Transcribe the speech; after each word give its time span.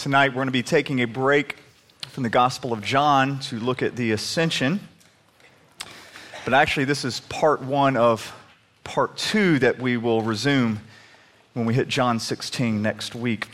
Tonight, 0.00 0.30
we're 0.30 0.36
going 0.36 0.46
to 0.46 0.52
be 0.52 0.62
taking 0.62 1.02
a 1.02 1.04
break 1.04 1.56
from 2.08 2.22
the 2.22 2.30
Gospel 2.30 2.72
of 2.72 2.82
John 2.82 3.38
to 3.40 3.60
look 3.60 3.82
at 3.82 3.96
the 3.96 4.12
ascension. 4.12 4.80
But 6.42 6.54
actually, 6.54 6.86
this 6.86 7.04
is 7.04 7.20
part 7.20 7.60
one 7.60 7.98
of 7.98 8.34
part 8.82 9.18
two 9.18 9.58
that 9.58 9.78
we 9.78 9.98
will 9.98 10.22
resume 10.22 10.80
when 11.52 11.66
we 11.66 11.74
hit 11.74 11.86
John 11.86 12.18
16 12.18 12.80
next 12.80 13.14
week. 13.14 13.48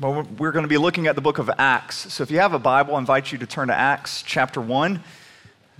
But 0.00 0.28
we're 0.40 0.50
going 0.50 0.64
to 0.64 0.68
be 0.68 0.76
looking 0.76 1.06
at 1.06 1.14
the 1.14 1.22
book 1.22 1.38
of 1.38 1.48
Acts. 1.56 2.12
So 2.12 2.24
if 2.24 2.32
you 2.32 2.40
have 2.40 2.52
a 2.52 2.58
Bible, 2.58 2.96
I 2.96 2.98
invite 2.98 3.30
you 3.30 3.38
to 3.38 3.46
turn 3.46 3.68
to 3.68 3.74
Acts 3.74 4.24
chapter 4.26 4.60
1. 4.60 5.00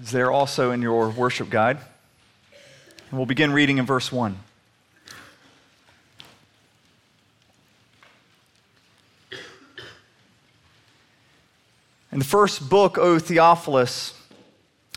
It's 0.00 0.12
there 0.12 0.30
also 0.30 0.70
in 0.70 0.82
your 0.82 1.08
worship 1.08 1.50
guide. 1.50 1.78
And 3.10 3.18
we'll 3.18 3.26
begin 3.26 3.50
reading 3.50 3.78
in 3.78 3.86
verse 3.86 4.12
1. 4.12 4.38
In 12.12 12.18
the 12.18 12.24
first 12.24 12.68
book, 12.68 12.98
O 12.98 13.20
Theophilus, 13.20 14.14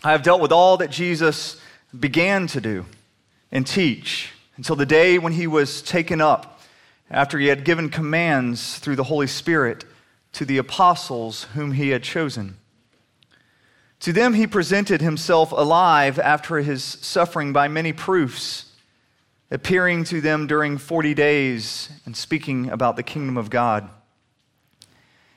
I 0.04 0.13
have 0.13 0.23
dealt 0.23 0.41
with 0.41 0.52
all 0.52 0.77
that 0.77 0.90
Jesus 0.90 1.62
began 1.98 2.48
to 2.48 2.59
do 2.59 2.88
and 3.52 3.67
teach 3.67 4.31
until 4.58 4.76
the 4.76 4.88
day 4.88 5.20
when 5.20 5.34
he 5.34 5.45
was 5.45 5.84
taken 5.84 6.20
up 6.20 6.59
after 7.12 7.38
he 7.38 7.48
had 7.48 7.66
given 7.66 7.90
commands 7.90 8.80
through 8.80 8.95
the 8.95 9.04
Holy 9.04 9.27
Spirit 9.27 9.85
to 10.31 10.44
the 10.44 10.57
apostles 10.57 11.44
whom 11.54 11.73
he 11.73 11.90
had 11.90 12.02
chosen. 12.02 12.57
To 13.99 14.12
them 14.12 14.34
he 14.34 14.48
presented 14.48 14.99
himself 14.99 15.52
alive 15.52 16.18
after 16.18 16.57
his 16.57 16.84
suffering 16.84 17.54
by 17.54 17.68
many 17.68 17.93
proofs, 17.93 18.71
appearing 19.52 20.04
to 20.05 20.20
them 20.20 20.48
during 20.48 20.80
40 20.80 21.13
days 21.13 21.90
and 22.07 22.18
speaking 22.18 22.71
about 22.71 22.95
the 22.95 23.04
kingdom 23.04 23.38
of 23.38 23.52
God. 23.52 23.88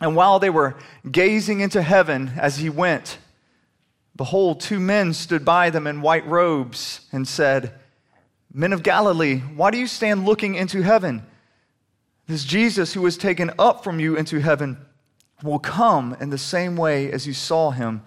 And 0.00 0.14
while 0.14 0.38
they 0.38 0.50
were 0.50 0.76
gazing 1.10 1.60
into 1.60 1.82
heaven 1.82 2.32
as 2.36 2.58
he 2.58 2.70
went, 2.70 3.18
behold, 4.16 4.60
two 4.60 4.78
men 4.78 5.12
stood 5.12 5.44
by 5.44 5.70
them 5.70 5.86
in 5.86 6.02
white 6.02 6.26
robes 6.26 7.06
and 7.12 7.26
said, 7.26 7.72
Men 8.52 8.72
of 8.72 8.82
Galilee, 8.82 9.38
why 9.38 9.70
do 9.70 9.78
you 9.78 9.86
stand 9.86 10.24
looking 10.24 10.54
into 10.54 10.82
heaven? 10.82 11.22
This 12.26 12.44
Jesus 12.44 12.92
who 12.92 13.02
was 13.02 13.16
taken 13.16 13.50
up 13.58 13.82
from 13.82 14.00
you 14.00 14.16
into 14.16 14.40
heaven 14.40 14.78
will 15.42 15.58
come 15.58 16.16
in 16.20 16.30
the 16.30 16.38
same 16.38 16.76
way 16.76 17.10
as 17.10 17.26
you 17.26 17.32
saw 17.32 17.70
him 17.70 18.02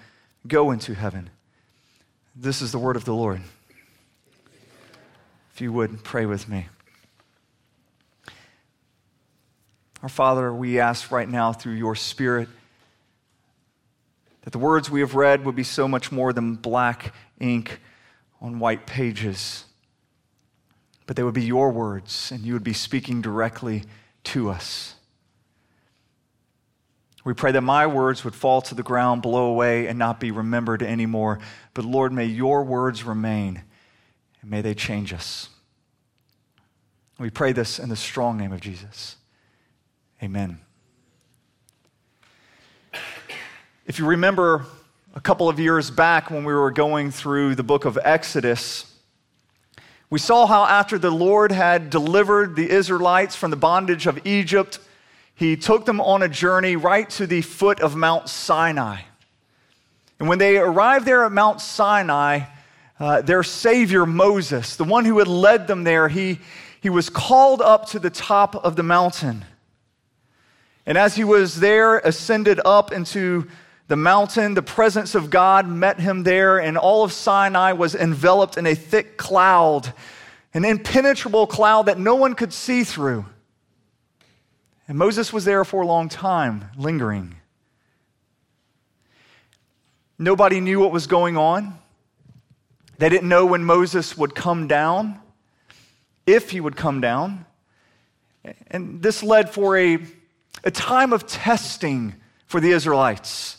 go 0.47 0.71
into 0.71 0.93
heaven. 0.93 1.29
This 2.35 2.61
is 2.61 2.71
the 2.71 2.79
word 2.79 2.95
of 2.95 3.05
the 3.05 3.13
Lord. 3.13 3.41
If 5.53 5.61
you 5.61 5.71
would 5.73 6.03
pray 6.03 6.25
with 6.25 6.47
me. 6.47 6.67
Our 10.01 10.09
Father, 10.09 10.51
we 10.51 10.79
ask 10.79 11.11
right 11.11 11.29
now 11.29 11.53
through 11.53 11.73
your 11.73 11.95
Spirit 11.95 12.49
that 14.41 14.51
the 14.51 14.57
words 14.57 14.89
we 14.89 15.01
have 15.01 15.13
read 15.13 15.45
would 15.45 15.55
be 15.55 15.63
so 15.63 15.87
much 15.87 16.11
more 16.11 16.33
than 16.33 16.55
black 16.55 17.13
ink 17.39 17.79
on 18.41 18.57
white 18.57 18.87
pages, 18.87 19.65
but 21.05 21.15
they 21.15 21.21
would 21.21 21.35
be 21.35 21.43
your 21.43 21.69
words, 21.71 22.31
and 22.31 22.41
you 22.41 22.53
would 22.53 22.63
be 22.63 22.73
speaking 22.73 23.21
directly 23.21 23.83
to 24.23 24.49
us. 24.49 24.95
We 27.23 27.35
pray 27.35 27.51
that 27.51 27.61
my 27.61 27.85
words 27.85 28.23
would 28.23 28.33
fall 28.33 28.61
to 28.63 28.73
the 28.73 28.81
ground, 28.81 29.21
blow 29.21 29.45
away, 29.45 29.85
and 29.85 29.99
not 29.99 30.19
be 30.19 30.31
remembered 30.31 30.81
anymore. 30.81 31.37
But 31.75 31.85
Lord, 31.85 32.11
may 32.11 32.25
your 32.25 32.63
words 32.63 33.03
remain, 33.03 33.61
and 34.41 34.49
may 34.49 34.61
they 34.61 34.73
change 34.73 35.13
us. 35.13 35.49
We 37.19 37.29
pray 37.29 37.51
this 37.51 37.77
in 37.77 37.89
the 37.89 37.95
strong 37.95 38.37
name 38.37 38.51
of 38.51 38.61
Jesus. 38.61 39.17
Amen. 40.23 40.59
If 43.87 43.97
you 43.97 44.05
remember 44.05 44.67
a 45.15 45.19
couple 45.19 45.49
of 45.49 45.59
years 45.59 45.89
back 45.89 46.29
when 46.29 46.43
we 46.43 46.53
were 46.53 46.69
going 46.69 47.09
through 47.09 47.55
the 47.55 47.63
book 47.63 47.85
of 47.85 47.97
Exodus, 48.03 48.85
we 50.11 50.19
saw 50.19 50.45
how 50.45 50.65
after 50.65 50.99
the 50.99 51.09
Lord 51.09 51.51
had 51.51 51.89
delivered 51.89 52.55
the 52.55 52.69
Israelites 52.69 53.35
from 53.35 53.49
the 53.49 53.57
bondage 53.57 54.05
of 54.05 54.23
Egypt, 54.23 54.77
he 55.33 55.57
took 55.57 55.85
them 55.85 55.99
on 55.99 56.21
a 56.21 56.29
journey 56.29 56.75
right 56.75 57.09
to 57.11 57.25
the 57.25 57.41
foot 57.41 57.79
of 57.79 57.95
Mount 57.95 58.29
Sinai. 58.29 59.01
And 60.19 60.29
when 60.29 60.37
they 60.37 60.59
arrived 60.59 61.05
there 61.05 61.25
at 61.25 61.31
Mount 61.31 61.61
Sinai, 61.61 62.41
uh, 62.99 63.23
their 63.23 63.41
Savior 63.41 64.05
Moses, 64.05 64.75
the 64.75 64.83
one 64.83 65.03
who 65.05 65.17
had 65.17 65.27
led 65.27 65.65
them 65.65 65.83
there, 65.83 66.09
he, 66.09 66.37
he 66.79 66.91
was 66.91 67.09
called 67.09 67.59
up 67.59 67.87
to 67.87 67.97
the 67.97 68.11
top 68.11 68.53
of 68.53 68.75
the 68.75 68.83
mountain. 68.83 69.45
And 70.85 70.97
as 70.97 71.15
he 71.15 71.23
was 71.23 71.59
there, 71.59 71.99
ascended 71.99 72.59
up 72.65 72.91
into 72.91 73.47
the 73.87 73.95
mountain, 73.95 74.53
the 74.53 74.61
presence 74.61 75.15
of 75.15 75.29
God 75.29 75.67
met 75.67 75.99
him 75.99 76.23
there, 76.23 76.57
and 76.59 76.77
all 76.77 77.03
of 77.03 77.11
Sinai 77.11 77.73
was 77.73 77.93
enveloped 77.93 78.57
in 78.57 78.65
a 78.65 78.73
thick 78.73 79.17
cloud, 79.17 79.93
an 80.53 80.65
impenetrable 80.65 81.45
cloud 81.45 81.87
that 81.87 81.99
no 81.99 82.15
one 82.15 82.33
could 82.33 82.53
see 82.53 82.83
through. 82.83 83.25
And 84.87 84.97
Moses 84.97 85.31
was 85.31 85.45
there 85.45 85.63
for 85.63 85.81
a 85.81 85.85
long 85.85 86.09
time, 86.09 86.69
lingering. 86.77 87.35
Nobody 90.17 90.61
knew 90.61 90.79
what 90.79 90.91
was 90.91 91.07
going 91.07 91.35
on. 91.35 91.77
They 92.97 93.09
didn't 93.09 93.27
know 93.27 93.45
when 93.45 93.63
Moses 93.63 94.17
would 94.17 94.35
come 94.35 94.67
down, 94.67 95.19
if 96.25 96.51
he 96.51 96.59
would 96.59 96.75
come 96.75 97.01
down. 97.01 97.45
And 98.67 99.01
this 99.01 99.23
led 99.23 99.49
for 99.49 99.77
a 99.77 99.99
a 100.63 100.71
time 100.71 101.13
of 101.13 101.27
testing 101.27 102.15
for 102.45 102.59
the 102.59 102.71
Israelites. 102.71 103.57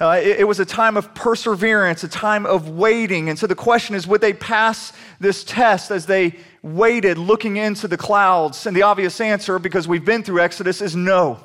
Uh, 0.00 0.20
it, 0.22 0.40
it, 0.40 0.44
was 0.44 0.60
a 0.60 0.64
time 0.64 0.96
of 0.96 1.12
perseverance, 1.14 2.04
a 2.04 2.08
time 2.08 2.46
of 2.46 2.68
waiting. 2.68 3.28
And 3.28 3.36
so 3.36 3.48
the 3.48 3.56
question 3.56 3.96
is 3.96 4.06
would 4.06 4.20
they 4.20 4.32
pass 4.32 4.92
this 5.18 5.42
test 5.42 5.90
as 5.90 6.06
they 6.06 6.36
waited, 6.62 7.18
looking 7.18 7.56
into 7.56 7.88
the 7.88 7.96
clouds? 7.96 8.66
And 8.66 8.76
the 8.76 8.82
obvious 8.82 9.20
answer, 9.20 9.58
because 9.58 9.88
we've 9.88 10.04
been 10.04 10.22
through 10.22 10.40
Exodus, 10.40 10.80
is 10.80 10.94
no. 10.94 11.44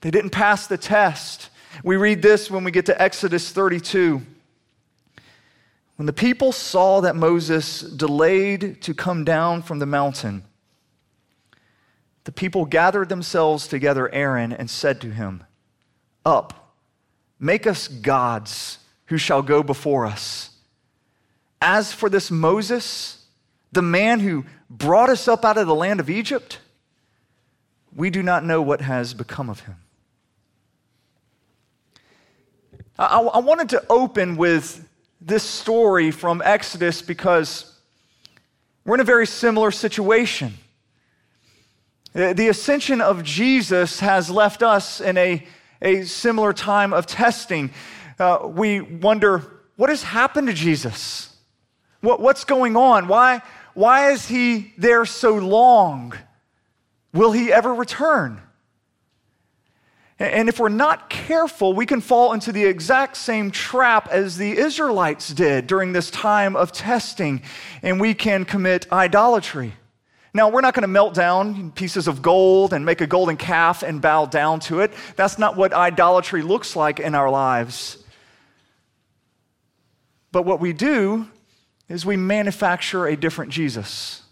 They 0.00 0.10
didn't 0.10 0.30
pass 0.30 0.66
the 0.66 0.76
test. 0.76 1.50
We 1.84 1.96
read 1.96 2.20
this 2.20 2.50
when 2.50 2.64
we 2.64 2.72
get 2.72 2.86
to 2.86 3.00
Exodus 3.00 3.52
32. 3.52 4.22
When 5.96 6.06
the 6.06 6.12
people 6.12 6.50
saw 6.50 7.00
that 7.02 7.14
Moses 7.14 7.80
delayed 7.80 8.82
to 8.82 8.92
come 8.92 9.24
down 9.24 9.62
from 9.62 9.78
the 9.78 9.86
mountain, 9.86 10.42
the 12.24 12.32
people 12.32 12.64
gathered 12.64 13.08
themselves 13.08 13.66
together, 13.66 14.12
Aaron, 14.12 14.52
and 14.52 14.70
said 14.70 15.00
to 15.00 15.10
him, 15.10 15.44
Up, 16.24 16.74
make 17.38 17.66
us 17.66 17.88
gods 17.88 18.78
who 19.06 19.18
shall 19.18 19.42
go 19.42 19.62
before 19.62 20.06
us. 20.06 20.50
As 21.60 21.92
for 21.92 22.08
this 22.08 22.30
Moses, 22.30 23.24
the 23.72 23.82
man 23.82 24.20
who 24.20 24.44
brought 24.70 25.10
us 25.10 25.28
up 25.28 25.44
out 25.44 25.58
of 25.58 25.66
the 25.66 25.74
land 25.74 26.00
of 26.00 26.08
Egypt, 26.08 26.58
we 27.94 28.10
do 28.10 28.22
not 28.22 28.44
know 28.44 28.62
what 28.62 28.80
has 28.80 29.14
become 29.14 29.50
of 29.50 29.60
him. 29.60 29.76
I, 32.98 33.18
I 33.18 33.38
wanted 33.38 33.70
to 33.70 33.84
open 33.90 34.36
with 34.36 34.88
this 35.20 35.42
story 35.42 36.10
from 36.10 36.42
Exodus 36.44 37.02
because 37.02 37.72
we're 38.84 38.96
in 38.96 39.00
a 39.00 39.04
very 39.04 39.26
similar 39.26 39.70
situation. 39.70 40.54
The 42.12 42.48
ascension 42.48 43.00
of 43.00 43.22
Jesus 43.22 44.00
has 44.00 44.28
left 44.28 44.62
us 44.62 45.00
in 45.00 45.16
a, 45.16 45.46
a 45.80 46.04
similar 46.04 46.52
time 46.52 46.92
of 46.92 47.06
testing. 47.06 47.70
uh, 48.18 48.46
we 48.46 48.82
wonder 48.82 49.42
what 49.76 49.88
has 49.88 50.02
happened 50.02 50.48
to 50.48 50.52
Jesus? 50.52 51.34
What, 52.02 52.20
what's 52.20 52.44
going 52.44 52.76
on? 52.76 53.08
Why, 53.08 53.40
why 53.72 54.10
is 54.10 54.28
he 54.28 54.74
there 54.76 55.06
so 55.06 55.36
long? 55.36 56.12
Will 57.14 57.32
he 57.32 57.50
ever 57.50 57.72
return? 57.72 58.42
And 60.18 60.48
if 60.48 60.60
we're 60.60 60.68
not 60.68 61.08
careful, 61.08 61.72
we 61.72 61.86
can 61.86 62.00
fall 62.00 62.32
into 62.32 62.52
the 62.52 62.64
exact 62.64 63.16
same 63.16 63.50
trap 63.50 64.08
as 64.08 64.36
the 64.36 64.52
Israelites 64.56 65.32
did 65.32 65.66
during 65.66 65.92
this 65.92 66.10
time 66.10 66.54
of 66.54 66.70
testing, 66.72 67.42
and 67.82 68.00
we 68.00 68.14
can 68.14 68.44
commit 68.44 68.86
idolatry. 68.92 69.72
Now, 70.34 70.48
we're 70.48 70.62
not 70.62 70.72
going 70.72 70.82
to 70.82 70.88
melt 70.88 71.12
down 71.12 71.72
pieces 71.72 72.08
of 72.08 72.22
gold 72.22 72.72
and 72.72 72.86
make 72.86 73.02
a 73.02 73.06
golden 73.06 73.36
calf 73.36 73.82
and 73.82 74.00
bow 74.00 74.24
down 74.24 74.60
to 74.60 74.80
it. 74.80 74.92
That's 75.14 75.38
not 75.38 75.56
what 75.56 75.74
idolatry 75.74 76.42
looks 76.42 76.74
like 76.74 77.00
in 77.00 77.14
our 77.14 77.28
lives. 77.28 78.02
But 80.30 80.44
what 80.44 80.60
we 80.60 80.72
do 80.72 81.28
is 81.88 82.06
we 82.06 82.16
manufacture 82.16 83.06
a 83.06 83.16
different 83.16 83.52
Jesus, 83.52 84.22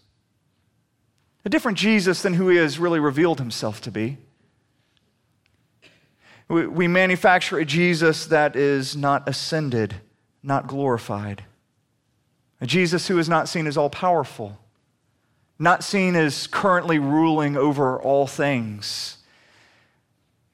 a 1.45 1.49
different 1.49 1.77
Jesus 1.77 2.23
than 2.23 2.33
who 2.33 2.49
he 2.49 2.57
has 2.57 2.79
really 2.79 2.99
revealed 2.99 3.39
himself 3.39 3.81
to 3.81 3.91
be. 3.91 4.17
We 6.49 6.87
manufacture 6.87 7.59
a 7.59 7.65
Jesus 7.65 8.25
that 8.25 8.55
is 8.55 8.95
not 8.95 9.29
ascended, 9.29 9.95
not 10.41 10.67
glorified. 10.67 11.43
A 12.59 12.65
Jesus 12.65 13.07
who 13.07 13.19
is 13.19 13.29
not 13.29 13.47
seen 13.47 13.67
as 13.67 13.77
all 13.77 13.89
powerful, 13.89 14.57
not 15.61 15.83
seen 15.83 16.15
as 16.15 16.47
currently 16.47 16.99
ruling 16.99 17.55
over 17.55 17.99
all 17.99 18.27
things. 18.27 19.17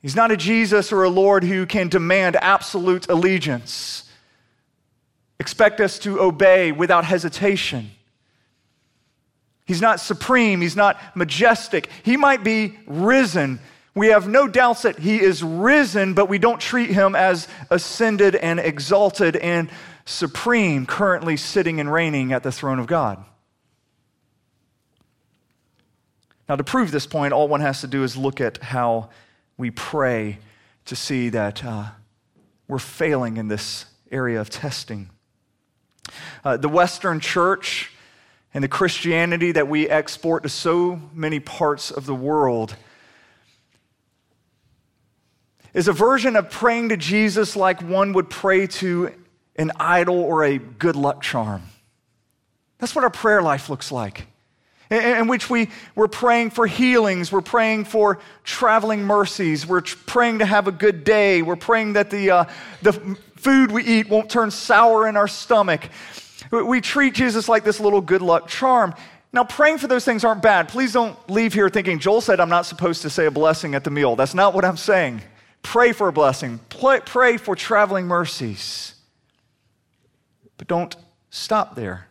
He's 0.01 0.15
not 0.15 0.31
a 0.31 0.37
Jesus 0.37 0.91
or 0.91 1.03
a 1.03 1.09
Lord 1.09 1.43
who 1.43 1.65
can 1.65 1.89
demand 1.89 2.35
absolute 2.35 3.09
allegiance, 3.09 4.09
expect 5.39 5.81
us 5.81 5.99
to 5.99 6.21
obey 6.21 6.71
without 6.71 7.05
hesitation. 7.05 7.91
He's 9.65 9.81
not 9.81 9.99
supreme, 9.99 10.61
he's 10.61 10.75
not 10.75 10.99
majestic. 11.15 11.89
He 12.03 12.15
might 12.15 12.43
be 12.43 12.77
risen 12.85 13.59
we 13.97 14.09
have 14.09 14.27
no 14.27 14.47
doubts 14.47 14.83
that 14.83 14.99
he 14.99 15.19
is 15.19 15.41
risen, 15.41 16.13
but 16.13 16.29
we 16.29 16.37
don't 16.37 16.61
treat 16.61 16.91
him 16.91 17.15
as 17.15 17.47
ascended 17.71 18.35
and 18.35 18.59
exalted 18.59 19.35
and 19.35 19.71
supreme, 20.05 20.85
currently 20.85 21.35
sitting 21.35 21.79
and 21.79 21.91
reigning 21.91 22.31
at 22.31 22.43
the 22.43 22.51
throne 22.51 22.77
of 22.77 22.85
God. 22.85 23.25
Now, 26.47 26.55
to 26.55 26.63
prove 26.63 26.91
this 26.91 27.05
point, 27.05 27.33
all 27.33 27.47
one 27.47 27.61
has 27.61 27.81
to 27.81 27.87
do 27.87 28.03
is 28.03 28.15
look 28.15 28.39
at 28.39 28.57
how 28.57 29.09
we 29.57 29.71
pray 29.71 30.39
to 30.85 30.95
see 30.95 31.29
that 31.29 31.63
uh, 31.63 31.87
we're 32.67 32.79
failing 32.79 33.37
in 33.37 33.47
this 33.47 33.85
area 34.11 34.39
of 34.39 34.49
testing. 34.49 35.09
Uh, 36.43 36.55
the 36.55 36.69
Western 36.69 37.19
church 37.19 37.91
and 38.53 38.63
the 38.63 38.69
Christianity 38.69 39.51
that 39.51 39.67
we 39.67 39.89
export 39.89 40.43
to 40.43 40.49
so 40.49 41.01
many 41.13 41.39
parts 41.39 41.91
of 41.91 42.05
the 42.05 42.15
world 42.15 42.75
is 45.73 45.87
a 45.87 45.93
version 45.93 46.35
of 46.35 46.49
praying 46.49 46.89
to 46.89 46.97
Jesus 46.97 47.55
like 47.55 47.81
one 47.83 48.13
would 48.13 48.29
pray 48.29 48.67
to 48.67 49.13
an 49.57 49.71
idol 49.79 50.19
or 50.19 50.43
a 50.43 50.57
good 50.57 50.95
luck 50.95 51.21
charm. 51.21 51.63
That's 52.79 52.95
what 52.95 53.03
our 53.03 53.09
prayer 53.09 53.41
life 53.41 53.69
looks 53.69 53.91
like. 53.91 54.27
In, 54.89 55.27
which 55.27 55.49
we, 55.49 55.69
we're 55.95 56.07
praying 56.07 56.51
for 56.51 56.65
healings, 56.65 57.29
we're 57.29 57.41
praying 57.41 57.85
for 57.85 58.19
traveling 58.45 59.03
mercies, 59.03 59.67
we're 59.67 59.81
praying 59.81 60.39
to 60.39 60.45
have 60.45 60.67
a 60.67 60.71
good 60.71 61.03
day, 61.03 61.41
we're 61.41 61.57
praying 61.57 61.93
that 61.93 62.09
the, 62.09 62.31
uh, 62.31 62.45
the 62.81 62.93
food 63.35 63.71
we 63.71 63.83
eat 63.83 64.07
won't 64.07 64.29
turn 64.29 64.49
sour 64.49 65.07
in 65.07 65.17
our 65.17 65.27
stomach. 65.27 65.89
We 66.51 66.79
treat 66.79 67.13
Jesus 67.13 67.49
like 67.49 67.65
this 67.65 67.81
little 67.81 67.99
good 67.99 68.21
luck 68.21 68.47
charm. 68.47 68.95
Now, 69.33 69.43
praying 69.43 69.79
for 69.79 69.87
those 69.87 70.05
things 70.05 70.23
aren't 70.23 70.41
bad. 70.41 70.69
Please 70.69 70.93
don't 70.93 71.17
leave 71.29 71.53
here 71.53 71.69
thinking, 71.69 71.99
Joel 71.99 72.21
said 72.21 72.39
I'm 72.39 72.49
not 72.49 72.65
supposed 72.65 73.01
to 73.01 73.09
say 73.09 73.25
a 73.25 73.31
blessing 73.31 73.75
at 73.75 73.83
the 73.83 73.91
meal. 73.91 74.15
That's 74.15 74.33
not 74.33 74.53
what 74.53 74.63
I'm 74.63 74.77
saying. 74.77 75.21
Pray 75.63 75.91
for 75.91 76.07
a 76.07 76.13
blessing, 76.13 76.61
pray 76.69 77.35
for 77.35 77.55
traveling 77.55 78.07
mercies. 78.07 78.95
But 80.57 80.67
don't 80.67 80.95
stop 81.29 81.75
there. 81.75 82.07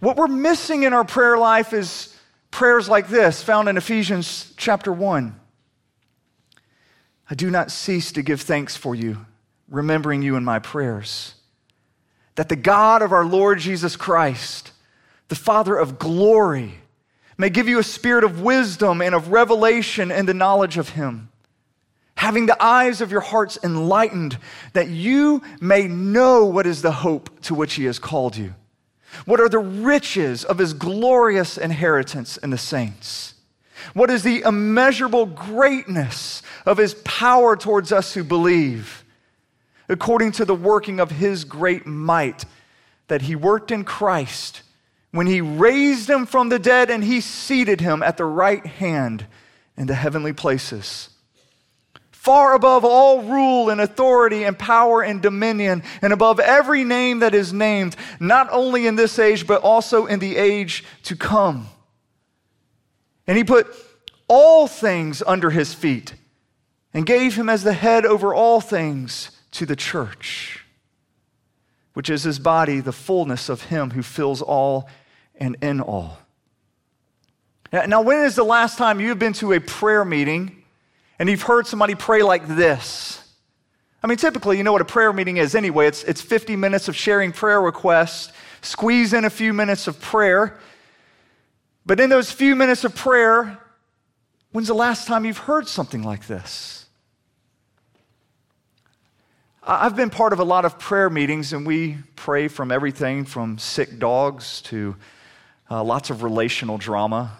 What 0.00 0.16
we're 0.16 0.28
missing 0.28 0.84
in 0.84 0.92
our 0.92 1.04
prayer 1.04 1.36
life 1.36 1.72
is 1.72 2.14
prayers 2.50 2.88
like 2.88 3.08
this, 3.08 3.42
found 3.42 3.68
in 3.68 3.76
Ephesians 3.76 4.52
chapter 4.56 4.92
1. 4.92 5.38
I 7.30 7.34
do 7.34 7.50
not 7.50 7.70
cease 7.70 8.12
to 8.12 8.22
give 8.22 8.40
thanks 8.40 8.76
for 8.76 8.94
you, 8.94 9.26
remembering 9.68 10.22
you 10.22 10.36
in 10.36 10.44
my 10.44 10.60
prayers, 10.60 11.34
that 12.36 12.48
the 12.48 12.56
God 12.56 13.02
of 13.02 13.12
our 13.12 13.24
Lord 13.24 13.58
Jesus 13.58 13.96
Christ, 13.96 14.72
the 15.28 15.34
Father 15.34 15.76
of 15.76 15.98
glory, 15.98 16.78
may 17.36 17.50
give 17.50 17.68
you 17.68 17.78
a 17.78 17.84
spirit 17.84 18.24
of 18.24 18.40
wisdom 18.40 19.02
and 19.02 19.14
of 19.14 19.30
revelation 19.30 20.10
and 20.10 20.28
the 20.28 20.34
knowledge 20.34 20.78
of 20.78 20.90
Him, 20.90 21.28
having 22.16 22.46
the 22.46 22.62
eyes 22.62 23.00
of 23.00 23.10
your 23.10 23.20
hearts 23.20 23.58
enlightened, 23.62 24.38
that 24.72 24.88
you 24.88 25.42
may 25.60 25.88
know 25.88 26.44
what 26.44 26.66
is 26.66 26.82
the 26.82 26.92
hope 26.92 27.40
to 27.42 27.54
which 27.54 27.74
He 27.74 27.84
has 27.84 27.98
called 27.98 28.36
you. 28.36 28.54
What 29.24 29.40
are 29.40 29.48
the 29.48 29.58
riches 29.58 30.44
of 30.44 30.58
His 30.58 30.74
glorious 30.74 31.58
inheritance 31.58 32.36
in 32.36 32.50
the 32.50 32.58
saints? 32.58 33.34
What 33.94 34.10
is 34.10 34.22
the 34.22 34.42
immeasurable 34.42 35.26
greatness 35.26 36.42
of 36.66 36.78
His 36.78 36.94
power 37.04 37.56
towards 37.56 37.92
us 37.92 38.14
who 38.14 38.24
believe? 38.24 39.04
According 39.88 40.32
to 40.32 40.44
the 40.44 40.54
working 40.54 41.00
of 41.00 41.10
His 41.10 41.44
great 41.44 41.86
might 41.86 42.44
that 43.08 43.22
He 43.22 43.34
worked 43.34 43.70
in 43.70 43.84
Christ 43.84 44.62
when 45.10 45.26
he 45.26 45.40
raised 45.40 46.08
him 46.08 46.26
from 46.26 46.48
the 46.48 46.58
dead 46.58 46.90
and 46.90 47.02
he 47.02 47.20
seated 47.20 47.80
him 47.80 48.02
at 48.02 48.16
the 48.16 48.24
right 48.24 48.64
hand 48.64 49.26
in 49.76 49.86
the 49.86 49.94
heavenly 49.94 50.32
places. 50.32 51.10
Far 52.18 52.54
above 52.54 52.84
all 52.84 53.22
rule 53.22 53.70
and 53.70 53.80
authority 53.80 54.44
and 54.44 54.58
power 54.58 55.02
and 55.02 55.22
dominion, 55.22 55.82
and 56.02 56.12
above 56.12 56.40
every 56.40 56.84
name 56.84 57.20
that 57.20 57.34
is 57.34 57.52
named, 57.52 57.96
not 58.20 58.48
only 58.50 58.86
in 58.86 58.96
this 58.96 59.18
age, 59.18 59.46
but 59.46 59.62
also 59.62 60.06
in 60.06 60.18
the 60.18 60.36
age 60.36 60.84
to 61.04 61.16
come. 61.16 61.68
And 63.26 63.36
he 63.38 63.44
put 63.44 63.66
all 64.26 64.66
things 64.66 65.22
under 65.26 65.50
his 65.50 65.72
feet 65.72 66.14
and 66.92 67.06
gave 67.06 67.34
him 67.34 67.48
as 67.48 67.62
the 67.62 67.72
head 67.72 68.04
over 68.04 68.34
all 68.34 68.60
things 68.60 69.30
to 69.52 69.64
the 69.64 69.76
church 69.76 70.64
which 71.98 72.10
is 72.10 72.22
his 72.22 72.38
body, 72.38 72.78
the 72.78 72.92
fullness 72.92 73.48
of 73.48 73.62
him 73.62 73.90
who 73.90 74.04
fills 74.04 74.40
all 74.40 74.88
and 75.34 75.56
in 75.60 75.80
all. 75.80 76.16
Now, 77.72 78.02
when 78.02 78.24
is 78.24 78.36
the 78.36 78.44
last 78.44 78.78
time 78.78 79.00
you've 79.00 79.18
been 79.18 79.32
to 79.32 79.52
a 79.52 79.58
prayer 79.58 80.04
meeting 80.04 80.57
and 81.18 81.28
you've 81.28 81.42
heard 81.42 81.66
somebody 81.66 81.94
pray 81.94 82.22
like 82.22 82.46
this? 82.46 83.22
I 84.02 84.06
mean, 84.06 84.16
typically, 84.16 84.58
you 84.58 84.62
know 84.62 84.72
what 84.72 84.80
a 84.80 84.86
prayer 84.86 85.12
meeting 85.12 85.38
is 85.38 85.54
anyway. 85.54 85.88
It's, 85.88 86.04
it's 86.04 86.20
50 86.20 86.56
minutes 86.56 86.88
of 86.88 86.94
sharing 86.94 87.32
prayer 87.32 87.60
requests, 87.60 88.32
squeeze 88.62 89.12
in 89.12 89.24
a 89.24 89.30
few 89.30 89.52
minutes 89.52 89.88
of 89.88 90.00
prayer. 90.00 90.58
But 91.84 91.98
in 91.98 92.10
those 92.10 92.30
few 92.30 92.54
minutes 92.54 92.84
of 92.84 92.94
prayer, 92.94 93.58
when's 94.52 94.68
the 94.68 94.74
last 94.74 95.08
time 95.08 95.24
you've 95.24 95.38
heard 95.38 95.66
something 95.66 96.02
like 96.02 96.26
this? 96.26 96.86
I've 99.70 99.96
been 99.96 100.10
part 100.10 100.32
of 100.32 100.38
a 100.38 100.44
lot 100.44 100.64
of 100.64 100.78
prayer 100.78 101.10
meetings, 101.10 101.52
and 101.52 101.66
we 101.66 101.98
pray 102.16 102.48
from 102.48 102.72
everything 102.72 103.26
from 103.26 103.58
sick 103.58 103.98
dogs 103.98 104.62
to 104.62 104.96
uh, 105.70 105.84
lots 105.84 106.08
of 106.08 106.22
relational 106.22 106.78
drama, 106.78 107.32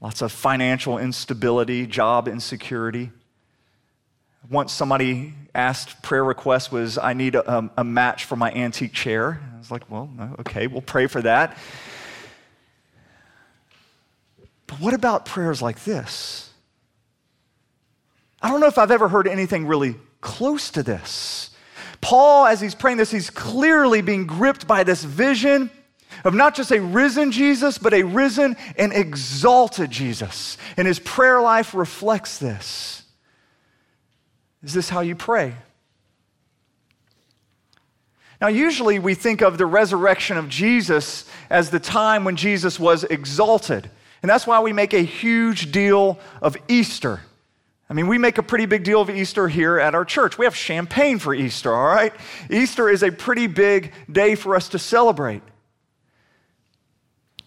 lots 0.00 0.22
of 0.22 0.32
financial 0.32 0.98
instability, 0.98 1.86
job 1.86 2.28
insecurity. 2.28 3.10
Once 4.50 4.72
somebody 4.72 5.34
asked, 5.54 6.02
prayer 6.02 6.24
request 6.24 6.72
was, 6.72 6.96
I 6.96 7.12
need 7.12 7.34
a, 7.34 7.52
um, 7.52 7.70
a 7.76 7.84
match 7.84 8.24
for 8.24 8.36
my 8.36 8.50
antique 8.52 8.92
chair. 8.92 9.40
I 9.54 9.58
was 9.58 9.70
like, 9.70 9.90
well, 9.90 10.08
okay, 10.40 10.66
we'll 10.66 10.80
pray 10.80 11.06
for 11.06 11.20
that. 11.22 11.58
But 14.66 14.80
what 14.80 14.94
about 14.94 15.26
prayers 15.26 15.60
like 15.60 15.84
this? 15.84 16.50
I 18.40 18.48
don't 18.48 18.60
know 18.60 18.68
if 18.68 18.78
I've 18.78 18.90
ever 18.90 19.08
heard 19.08 19.28
anything 19.28 19.66
really 19.66 19.96
close 20.22 20.70
to 20.70 20.82
this. 20.82 21.50
Paul, 22.00 22.46
as 22.46 22.60
he's 22.62 22.74
praying 22.74 22.96
this, 22.96 23.10
he's 23.10 23.28
clearly 23.28 24.00
being 24.00 24.26
gripped 24.26 24.66
by 24.66 24.84
this 24.84 25.04
vision 25.04 25.70
of 26.24 26.34
not 26.34 26.54
just 26.54 26.70
a 26.70 26.80
risen 26.80 27.32
Jesus, 27.32 27.78
but 27.78 27.94
a 27.94 28.02
risen 28.02 28.56
and 28.76 28.92
exalted 28.92 29.90
Jesus. 29.90 30.58
And 30.76 30.86
his 30.86 30.98
prayer 30.98 31.40
life 31.40 31.74
reflects 31.74 32.38
this. 32.38 33.02
Is 34.62 34.74
this 34.74 34.88
how 34.88 35.00
you 35.00 35.16
pray? 35.16 35.54
Now, 38.40 38.48
usually 38.48 38.98
we 38.98 39.14
think 39.14 39.42
of 39.42 39.58
the 39.58 39.66
resurrection 39.66 40.38
of 40.38 40.48
Jesus 40.48 41.26
as 41.50 41.70
the 41.70 41.80
time 41.80 42.24
when 42.24 42.36
Jesus 42.36 42.80
was 42.80 43.04
exalted. 43.04 43.90
And 44.22 44.30
that's 44.30 44.46
why 44.46 44.60
we 44.60 44.72
make 44.72 44.94
a 44.94 45.02
huge 45.02 45.72
deal 45.72 46.18
of 46.40 46.56
Easter. 46.68 47.20
I 47.88 47.92
mean, 47.92 48.06
we 48.06 48.18
make 48.18 48.38
a 48.38 48.42
pretty 48.42 48.66
big 48.66 48.84
deal 48.84 49.00
of 49.00 49.10
Easter 49.10 49.48
here 49.48 49.78
at 49.78 49.94
our 49.94 50.04
church. 50.04 50.38
We 50.38 50.44
have 50.46 50.54
champagne 50.54 51.18
for 51.18 51.34
Easter, 51.34 51.74
all 51.74 51.86
right? 51.86 52.14
Easter 52.48 52.88
is 52.88 53.02
a 53.02 53.10
pretty 53.10 53.46
big 53.46 53.92
day 54.10 54.36
for 54.36 54.54
us 54.54 54.68
to 54.70 54.78
celebrate. 54.78 55.42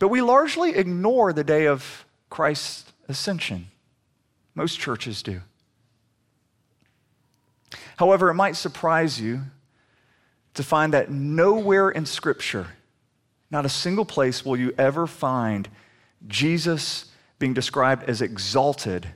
But 0.03 0.10
we 0.10 0.19
largely 0.19 0.75
ignore 0.75 1.31
the 1.31 1.45
day 1.45 1.65
of 1.65 2.05
Christ's 2.29 2.91
ascension. 3.07 3.67
Most 4.53 4.77
churches 4.77 5.24
do. 5.24 5.39
However, 7.95 8.29
it 8.29 8.33
might 8.33 8.57
surprise 8.57 9.22
you 9.22 9.43
to 10.55 10.62
find 10.62 10.91
that 10.91 11.10
nowhere 11.10 11.89
in 11.89 12.05
Scripture, 12.05 12.67
not 13.50 13.65
a 13.65 13.69
single 13.69 14.03
place, 14.03 14.43
will 14.43 14.57
you 14.57 14.74
ever 14.77 15.07
find 15.07 15.69
Jesus 16.27 17.05
being 17.39 17.53
described 17.53 18.03
as 18.03 18.22
exalted 18.22 19.07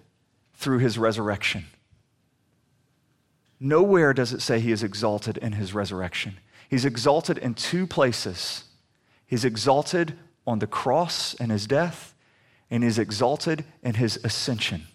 through 0.53 0.79
his 0.79 0.97
resurrection. 0.97 1.65
Nowhere 3.59 4.13
does 4.13 4.31
it 4.31 4.41
say 4.41 4.61
he 4.61 4.71
is 4.71 4.83
exalted 4.83 5.35
in 5.35 5.51
his 5.51 5.73
resurrection. 5.73 6.37
He's 6.69 6.85
exalted 6.85 7.37
in 7.37 7.55
two 7.55 7.85
places. 7.87 8.63
He's 9.25 9.43
exalted 9.43 10.17
on 10.47 10.59
the 10.59 10.67
cross 10.67 11.35
and 11.35 11.51
his 11.51 11.67
death, 11.67 12.15
and 12.71 12.83
he's 12.83 12.97
exalted 12.97 13.65
in 13.83 13.95
his 13.95 14.19
ascension. 14.23 14.87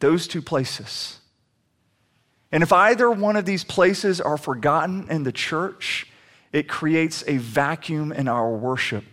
Those 0.00 0.28
two 0.28 0.42
places. 0.42 1.20
And 2.52 2.62
if 2.62 2.72
either 2.72 3.10
one 3.10 3.36
of 3.36 3.44
these 3.44 3.64
places 3.64 4.20
are 4.20 4.36
forgotten 4.36 5.06
in 5.10 5.22
the 5.22 5.32
church, 5.32 6.06
it 6.52 6.68
creates 6.68 7.24
a 7.26 7.38
vacuum 7.38 8.12
in 8.12 8.28
our 8.28 8.50
worship. 8.50 9.04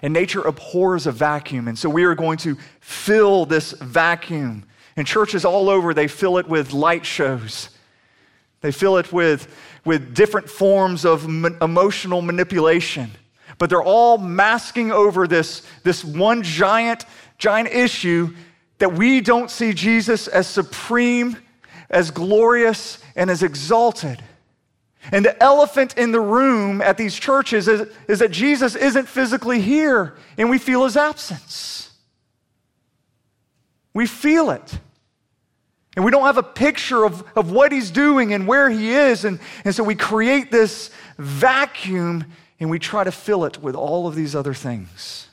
And 0.00 0.12
nature 0.12 0.42
abhors 0.42 1.06
a 1.06 1.12
vacuum. 1.12 1.68
And 1.68 1.78
so 1.78 1.90
we 1.90 2.04
are 2.04 2.14
going 2.14 2.38
to 2.38 2.56
fill 2.80 3.44
this 3.44 3.72
vacuum. 3.72 4.64
In 4.96 5.04
churches 5.04 5.44
all 5.44 5.68
over, 5.68 5.92
they 5.92 6.08
fill 6.08 6.38
it 6.38 6.48
with 6.48 6.72
light 6.72 7.04
shows. 7.04 7.70
They 8.62 8.72
fill 8.72 8.96
it 8.96 9.12
with, 9.12 9.54
with 9.84 10.14
different 10.14 10.48
forms 10.48 11.04
of 11.04 11.24
emotional 11.24 12.22
manipulation. 12.22 13.10
But 13.58 13.68
they're 13.68 13.82
all 13.82 14.18
masking 14.18 14.90
over 14.90 15.26
this, 15.26 15.66
this 15.82 16.02
one 16.04 16.42
giant, 16.42 17.04
giant 17.38 17.68
issue 17.68 18.34
that 18.78 18.94
we 18.94 19.20
don't 19.20 19.50
see 19.50 19.72
Jesus 19.72 20.26
as 20.26 20.46
supreme, 20.46 21.36
as 21.90 22.10
glorious, 22.10 22.98
and 23.14 23.30
as 23.30 23.42
exalted. 23.42 24.22
And 25.10 25.24
the 25.24 25.40
elephant 25.42 25.98
in 25.98 26.12
the 26.12 26.20
room 26.20 26.80
at 26.80 26.96
these 26.96 27.14
churches 27.14 27.66
is, 27.66 27.88
is 28.08 28.20
that 28.20 28.30
Jesus 28.30 28.76
isn't 28.76 29.08
physically 29.08 29.60
here 29.60 30.14
and 30.38 30.48
we 30.48 30.58
feel 30.58 30.84
his 30.84 30.96
absence. 30.96 31.90
We 33.92 34.06
feel 34.06 34.50
it. 34.50 34.78
And 35.94 36.04
we 36.04 36.10
don't 36.10 36.24
have 36.24 36.38
a 36.38 36.42
picture 36.42 37.04
of, 37.04 37.22
of 37.36 37.50
what 37.50 37.70
he's 37.70 37.90
doing 37.90 38.32
and 38.32 38.46
where 38.46 38.70
he 38.70 38.92
is. 38.94 39.24
And, 39.24 39.38
and 39.64 39.74
so 39.74 39.84
we 39.84 39.94
create 39.94 40.50
this 40.50 40.90
vacuum 41.18 42.24
and 42.58 42.70
we 42.70 42.78
try 42.78 43.04
to 43.04 43.12
fill 43.12 43.44
it 43.44 43.62
with 43.62 43.74
all 43.74 44.06
of 44.06 44.14
these 44.14 44.34
other 44.34 44.54
things, 44.54 45.28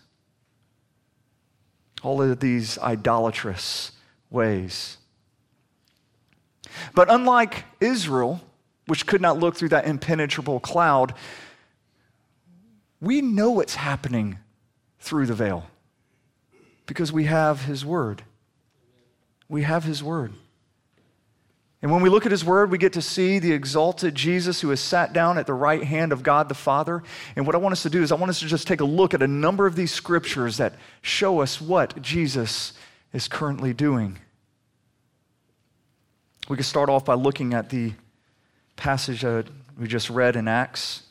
all 2.04 2.22
of 2.22 2.40
these 2.40 2.78
idolatrous 2.80 3.94
ways. 4.30 4.98
But 6.94 7.10
unlike 7.10 7.66
Israel, 7.80 8.42
which 8.88 9.06
could 9.06 9.22
not 9.22 9.38
look 9.38 9.56
through 9.56 9.70
that 9.70 9.86
impenetrable 9.86 10.60
cloud, 10.60 11.14
we 13.00 13.22
know 13.22 13.52
what's 13.52 13.76
happening 13.76 14.40
through 15.00 15.26
the 15.28 15.34
veil 15.34 15.68
because 16.86 17.14
we 17.14 17.26
have 17.26 17.66
His 17.66 17.86
Word. 17.86 18.24
We 19.48 19.62
have 19.62 19.84
His 19.84 20.04
Word. 20.04 20.34
And 21.82 21.92
when 21.92 22.02
we 22.02 22.10
look 22.10 22.26
at 22.26 22.32
His 22.32 22.44
Word, 22.44 22.72
we 22.72 22.78
get 22.78 22.94
to 22.94 23.02
see 23.02 23.40
the 23.40 23.54
exalted 23.54 24.14
Jesus 24.14 24.60
who 24.60 24.70
has 24.70 24.82
sat 24.82 25.14
down 25.14 25.38
at 25.38 25.48
the 25.48 25.54
right 25.54 25.84
hand 25.84 26.12
of 26.12 26.24
God 26.24 26.50
the 26.50 26.56
Father. 26.56 27.04
And 27.38 27.46
what 27.46 27.56
I 27.56 27.58
want 27.58 27.72
us 27.72 27.84
to 27.84 27.90
do 27.90 28.04
is, 28.04 28.12
I 28.12 28.16
want 28.16 28.30
us 28.30 28.40
to 28.42 28.48
just 28.48 28.68
take 28.68 28.82
a 28.82 28.86
look 28.86 29.14
at 29.14 29.22
a 29.22 29.28
number 29.28 29.66
of 29.66 29.76
these 29.76 29.92
scriptures 29.92 30.58
that 30.58 30.74
show 31.02 31.40
us 31.40 31.62
what 31.62 32.02
Jesus 32.02 32.74
is 33.14 33.30
currently 33.30 33.74
doing. 33.74 34.20
We 36.50 36.58
can 36.58 36.66
start 36.66 36.90
off 36.90 37.06
by 37.06 37.14
looking 37.14 37.54
at 37.54 37.70
the 37.70 37.94
passage 38.76 39.22
that 39.22 39.46
we 39.78 39.88
just 39.88 40.10
read 40.10 40.36
in 40.36 40.48
Acts, 40.48 41.04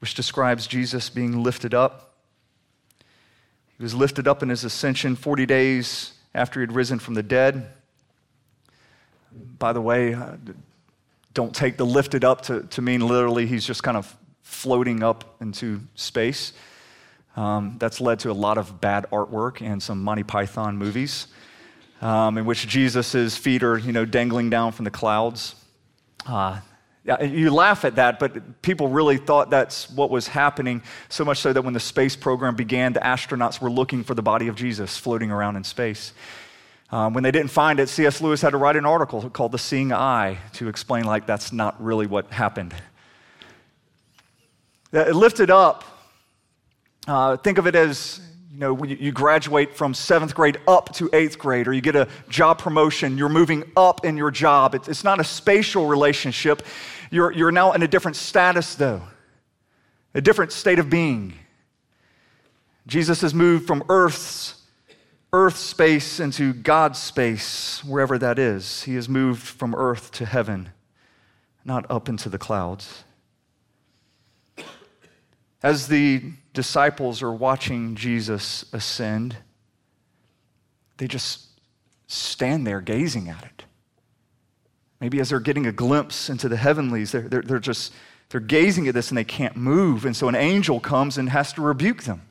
which 0.00 0.14
describes 0.14 0.66
Jesus 0.66 1.08
being 1.08 1.42
lifted 1.42 1.72
up. 1.72 2.16
He 3.78 3.82
was 3.82 3.94
lifted 3.94 4.28
up 4.28 4.42
in 4.42 4.50
his 4.50 4.64
ascension 4.64 5.16
40 5.16 5.46
days 5.46 6.12
after 6.34 6.60
he 6.60 6.64
had 6.64 6.72
risen 6.72 6.98
from 6.98 7.14
the 7.14 7.22
dead. 7.22 7.70
By 9.58 9.72
the 9.72 9.80
way, 9.80 10.14
uh, 10.14 10.36
don't 11.34 11.54
take 11.54 11.76
the 11.76 11.86
lifted 11.86 12.24
up 12.24 12.42
to, 12.42 12.62
to 12.62 12.82
mean 12.82 13.06
literally 13.06 13.46
he's 13.46 13.66
just 13.66 13.82
kind 13.82 13.96
of 13.96 14.16
floating 14.42 15.02
up 15.02 15.36
into 15.40 15.80
space. 15.94 16.52
Um, 17.36 17.76
that's 17.78 18.00
led 18.00 18.18
to 18.20 18.30
a 18.30 18.34
lot 18.34 18.58
of 18.58 18.80
bad 18.80 19.06
artwork 19.10 19.62
and 19.62 19.82
some 19.82 20.02
Monty 20.02 20.22
Python 20.22 20.76
movies 20.76 21.28
um, 22.02 22.36
in 22.36 22.44
which 22.44 22.66
Jesus' 22.66 23.36
feet 23.36 23.62
are, 23.62 23.78
you 23.78 23.92
know, 23.92 24.04
dangling 24.04 24.50
down 24.50 24.72
from 24.72 24.84
the 24.84 24.90
clouds. 24.90 25.54
Uh, 26.26 26.58
you 27.20 27.50
laugh 27.50 27.84
at 27.84 27.96
that, 27.96 28.18
but 28.18 28.62
people 28.62 28.88
really 28.88 29.16
thought 29.16 29.50
that's 29.50 29.90
what 29.90 30.10
was 30.10 30.28
happening, 30.28 30.82
so 31.08 31.24
much 31.24 31.38
so 31.38 31.52
that 31.52 31.62
when 31.62 31.74
the 31.74 31.80
space 31.80 32.14
program 32.14 32.54
began, 32.54 32.92
the 32.92 33.00
astronauts 33.00 33.60
were 33.60 33.70
looking 33.70 34.04
for 34.04 34.14
the 34.14 34.22
body 34.22 34.46
of 34.46 34.54
Jesus 34.54 34.96
floating 34.96 35.30
around 35.30 35.56
in 35.56 35.64
space. 35.64 36.12
Um, 36.92 37.14
when 37.14 37.24
they 37.24 37.30
didn't 37.30 37.50
find 37.50 37.80
it, 37.80 37.88
C.S. 37.88 38.20
Lewis 38.20 38.42
had 38.42 38.50
to 38.50 38.58
write 38.58 38.76
an 38.76 38.84
article 38.84 39.30
called 39.30 39.52
The 39.52 39.58
Seeing 39.58 39.94
Eye 39.94 40.36
to 40.54 40.68
explain, 40.68 41.04
like, 41.04 41.26
that's 41.26 41.50
not 41.50 41.82
really 41.82 42.06
what 42.06 42.30
happened. 42.30 42.74
It 44.92 45.16
lifted 45.16 45.50
up. 45.50 45.84
Uh, 47.08 47.38
think 47.38 47.56
of 47.56 47.66
it 47.66 47.74
as 47.74 48.20
you 48.52 48.58
know, 48.58 48.74
when 48.74 48.90
you 48.90 49.10
graduate 49.10 49.74
from 49.74 49.94
seventh 49.94 50.34
grade 50.34 50.58
up 50.68 50.94
to 50.96 51.08
eighth 51.14 51.38
grade, 51.38 51.66
or 51.66 51.72
you 51.72 51.80
get 51.80 51.96
a 51.96 52.06
job 52.28 52.58
promotion, 52.58 53.16
you're 53.16 53.30
moving 53.30 53.64
up 53.74 54.04
in 54.04 54.18
your 54.18 54.30
job. 54.30 54.74
It's 54.74 55.02
not 55.02 55.18
a 55.18 55.24
spatial 55.24 55.86
relationship. 55.86 56.60
You're, 57.10 57.32
you're 57.32 57.50
now 57.50 57.72
in 57.72 57.82
a 57.82 57.88
different 57.88 58.18
status, 58.18 58.74
though, 58.74 59.00
a 60.12 60.20
different 60.20 60.52
state 60.52 60.78
of 60.78 60.90
being. 60.90 61.32
Jesus 62.86 63.22
has 63.22 63.32
moved 63.32 63.66
from 63.66 63.82
earth's 63.88 64.61
earth 65.32 65.56
space 65.56 66.20
into 66.20 66.52
God's 66.52 66.98
space, 66.98 67.82
wherever 67.84 68.18
that 68.18 68.38
is. 68.38 68.82
He 68.82 68.94
has 68.96 69.08
moved 69.08 69.42
from 69.42 69.74
earth 69.74 70.10
to 70.12 70.26
heaven, 70.26 70.70
not 71.64 71.90
up 71.90 72.08
into 72.08 72.28
the 72.28 72.38
clouds. 72.38 73.04
As 75.62 75.88
the 75.88 76.32
disciples 76.52 77.22
are 77.22 77.32
watching 77.32 77.94
Jesus 77.94 78.64
ascend, 78.72 79.36
they 80.98 81.06
just 81.06 81.46
stand 82.08 82.66
there 82.66 82.80
gazing 82.80 83.28
at 83.28 83.44
it. 83.44 83.64
Maybe 85.00 85.18
as 85.20 85.30
they're 85.30 85.40
getting 85.40 85.66
a 85.66 85.72
glimpse 85.72 86.28
into 86.28 86.48
the 86.48 86.56
heavenlies, 86.56 87.12
they're, 87.12 87.28
they're, 87.28 87.42
they're 87.42 87.58
just 87.58 87.92
they're 88.28 88.40
gazing 88.40 88.88
at 88.88 88.94
this 88.94 89.10
and 89.10 89.18
they 89.18 89.24
can't 89.24 89.56
move. 89.56 90.06
And 90.06 90.16
so 90.16 90.26
an 90.26 90.34
angel 90.34 90.80
comes 90.80 91.18
and 91.18 91.28
has 91.28 91.52
to 91.52 91.60
rebuke 91.60 92.04
them. 92.04 92.22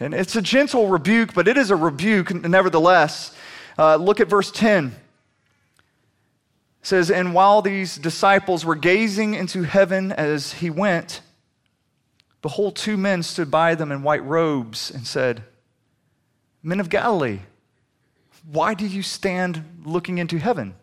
And 0.00 0.14
it's 0.14 0.34
a 0.34 0.42
gentle 0.42 0.88
rebuke, 0.88 1.34
but 1.34 1.46
it 1.46 1.58
is 1.58 1.70
a 1.70 1.76
rebuke 1.76 2.34
nevertheless. 2.34 3.34
Uh, 3.78 3.96
look 3.96 4.18
at 4.18 4.28
verse 4.28 4.50
10. 4.50 4.86
It 4.86 4.92
says, 6.82 7.10
And 7.10 7.34
while 7.34 7.60
these 7.60 7.96
disciples 7.96 8.64
were 8.64 8.74
gazing 8.74 9.34
into 9.34 9.62
heaven 9.62 10.10
as 10.10 10.54
he 10.54 10.70
went, 10.70 11.20
Behold, 12.40 12.74
two 12.76 12.96
men 12.96 13.22
stood 13.22 13.50
by 13.50 13.74
them 13.74 13.92
in 13.92 14.02
white 14.02 14.24
robes 14.24 14.90
and 14.90 15.06
said, 15.06 15.44
Men 16.62 16.80
of 16.80 16.88
Galilee, 16.88 17.40
why 18.50 18.72
do 18.72 18.86
you 18.86 19.02
stand 19.02 19.82
looking 19.84 20.16
into 20.16 20.38
heaven? 20.38 20.74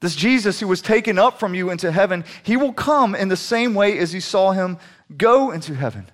This 0.00 0.16
Jesus 0.16 0.58
who 0.58 0.66
was 0.66 0.82
taken 0.82 1.16
up 1.16 1.38
from 1.38 1.54
you 1.54 1.70
into 1.70 1.92
heaven, 1.92 2.24
he 2.42 2.56
will 2.56 2.72
come 2.72 3.14
in 3.14 3.28
the 3.28 3.36
same 3.36 3.74
way 3.74 3.96
as 3.98 4.12
you 4.12 4.20
saw 4.20 4.50
him 4.50 4.78
go 5.16 5.52
into 5.52 5.74
heaven. 5.74 6.08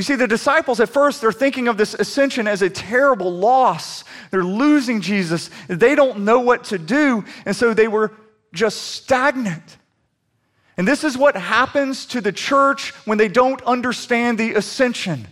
You 0.00 0.04
see, 0.04 0.14
the 0.14 0.26
disciples 0.26 0.80
at 0.80 0.88
first, 0.88 1.20
they're 1.20 1.30
thinking 1.30 1.68
of 1.68 1.76
this 1.76 1.92
ascension 1.92 2.48
as 2.48 2.62
a 2.62 2.70
terrible 2.70 3.30
loss. 3.30 4.02
They're 4.30 4.42
losing 4.42 5.02
Jesus. 5.02 5.50
They 5.68 5.94
don't 5.94 6.20
know 6.20 6.40
what 6.40 6.64
to 6.64 6.78
do. 6.78 7.22
And 7.44 7.54
so 7.54 7.74
they 7.74 7.86
were 7.86 8.10
just 8.54 8.80
stagnant. 8.80 9.76
And 10.78 10.88
this 10.88 11.04
is 11.04 11.18
what 11.18 11.36
happens 11.36 12.06
to 12.06 12.22
the 12.22 12.32
church 12.32 12.94
when 13.04 13.18
they 13.18 13.28
don't 13.28 13.60
understand 13.64 14.38
the 14.38 14.54
ascension. 14.54 15.26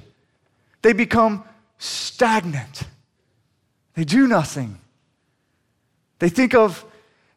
They 0.83 0.93
become 0.93 1.45
stagnant, 1.79 2.83
they 3.95 4.05
do 4.05 4.27
nothing. 4.27 4.79
They 6.19 6.29
think 6.29 6.55
of 6.55 6.85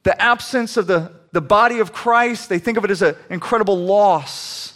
the 0.03 0.21
absence 0.21 0.75
of 0.75 0.85
the, 0.85 1.13
the 1.31 1.39
body 1.39 1.79
of 1.79 1.93
Christ, 1.93 2.49
they 2.49 2.59
think 2.59 2.77
of 2.77 2.83
it 2.83 2.91
as 2.91 3.01
an 3.01 3.15
incredible 3.29 3.77
loss. 3.77 4.70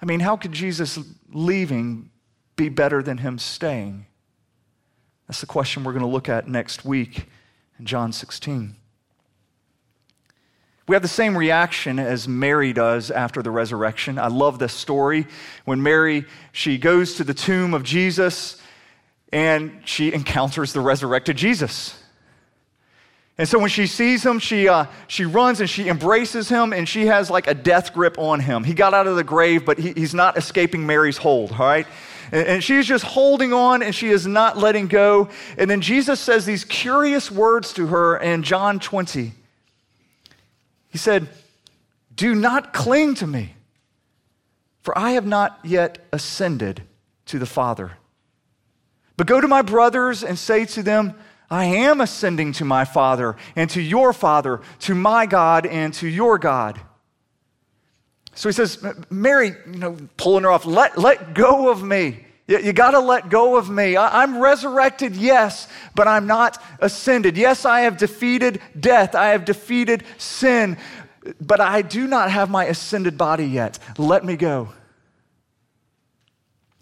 I 0.00 0.06
mean, 0.06 0.20
how 0.20 0.36
could 0.36 0.52
Jesus 0.52 0.98
leaving 1.32 2.10
be 2.56 2.68
better 2.68 3.02
than 3.02 3.18
him 3.18 3.38
staying? 3.38 4.06
That's 5.26 5.40
the 5.40 5.46
question 5.46 5.84
we're 5.84 5.92
going 5.92 6.04
to 6.04 6.08
look 6.10 6.28
at 6.28 6.48
next 6.48 6.84
week 6.84 7.26
in 7.78 7.86
John 7.86 8.12
16. 8.12 8.76
We 10.88 10.94
have 10.94 11.02
the 11.02 11.08
same 11.08 11.36
reaction 11.36 11.98
as 11.98 12.28
Mary 12.28 12.72
does 12.72 13.10
after 13.10 13.42
the 13.42 13.50
resurrection. 13.50 14.18
I 14.20 14.28
love 14.28 14.60
this 14.60 14.72
story. 14.72 15.26
When 15.64 15.82
Mary, 15.82 16.24
she 16.52 16.78
goes 16.78 17.14
to 17.14 17.24
the 17.24 17.34
tomb 17.34 17.74
of 17.74 17.82
Jesus 17.82 18.60
and 19.32 19.80
she 19.84 20.12
encounters 20.12 20.72
the 20.72 20.80
resurrected 20.80 21.36
Jesus. 21.36 22.00
And 23.38 23.46
so 23.46 23.58
when 23.58 23.68
she 23.68 23.86
sees 23.86 24.24
him, 24.24 24.38
she, 24.38 24.66
uh, 24.66 24.86
she 25.08 25.26
runs 25.26 25.60
and 25.60 25.68
she 25.68 25.88
embraces 25.88 26.48
him 26.48 26.72
and 26.72 26.88
she 26.88 27.06
has 27.06 27.30
like 27.30 27.46
a 27.46 27.54
death 27.54 27.92
grip 27.92 28.18
on 28.18 28.40
him. 28.40 28.64
He 28.64 28.72
got 28.72 28.94
out 28.94 29.06
of 29.06 29.16
the 29.16 29.24
grave, 29.24 29.66
but 29.66 29.78
he, 29.78 29.92
he's 29.92 30.14
not 30.14 30.38
escaping 30.38 30.86
Mary's 30.86 31.18
hold, 31.18 31.52
all 31.52 31.58
right? 31.58 31.86
And, 32.32 32.46
and 32.46 32.64
she's 32.64 32.86
just 32.86 33.04
holding 33.04 33.52
on 33.52 33.82
and 33.82 33.94
she 33.94 34.08
is 34.08 34.26
not 34.26 34.56
letting 34.56 34.86
go. 34.86 35.28
And 35.58 35.70
then 35.70 35.82
Jesus 35.82 36.18
says 36.18 36.46
these 36.46 36.64
curious 36.64 37.30
words 37.30 37.74
to 37.74 37.88
her 37.88 38.16
in 38.16 38.42
John 38.42 38.80
20. 38.80 39.32
He 40.88 40.98
said, 40.98 41.28
Do 42.14 42.34
not 42.34 42.72
cling 42.72 43.16
to 43.16 43.26
me, 43.26 43.54
for 44.80 44.96
I 44.96 45.10
have 45.10 45.26
not 45.26 45.58
yet 45.62 45.98
ascended 46.10 46.82
to 47.26 47.38
the 47.38 47.44
Father. 47.44 47.98
But 49.18 49.26
go 49.26 49.42
to 49.42 49.48
my 49.48 49.60
brothers 49.60 50.24
and 50.24 50.38
say 50.38 50.64
to 50.66 50.82
them, 50.82 51.14
I 51.50 51.66
am 51.66 52.00
ascending 52.00 52.52
to 52.54 52.64
my 52.64 52.84
Father 52.84 53.36
and 53.54 53.70
to 53.70 53.80
your 53.80 54.12
Father, 54.12 54.60
to 54.80 54.94
my 54.94 55.26
God 55.26 55.66
and 55.66 55.94
to 55.94 56.08
your 56.08 56.38
God. 56.38 56.80
So 58.34 58.48
he 58.48 58.52
says, 58.52 58.84
Mary, 59.08 59.54
you 59.70 59.78
know, 59.78 59.96
pulling 60.16 60.44
her 60.44 60.50
off, 60.50 60.66
let, 60.66 60.98
let 60.98 61.34
go 61.34 61.70
of 61.70 61.82
me. 61.82 62.26
You, 62.46 62.58
you 62.58 62.72
got 62.72 62.90
to 62.90 63.00
let 63.00 63.30
go 63.30 63.56
of 63.56 63.70
me. 63.70 63.96
I, 63.96 64.22
I'm 64.22 64.38
resurrected, 64.38 65.16
yes, 65.16 65.68
but 65.94 66.06
I'm 66.06 66.26
not 66.26 66.62
ascended. 66.80 67.36
Yes, 67.36 67.64
I 67.64 67.80
have 67.80 67.96
defeated 67.96 68.60
death, 68.78 69.14
I 69.14 69.28
have 69.28 69.44
defeated 69.44 70.04
sin, 70.18 70.76
but 71.40 71.60
I 71.60 71.82
do 71.82 72.06
not 72.06 72.30
have 72.30 72.50
my 72.50 72.66
ascended 72.66 73.16
body 73.16 73.46
yet. 73.46 73.78
Let 73.96 74.24
me 74.24 74.36
go. 74.36 74.68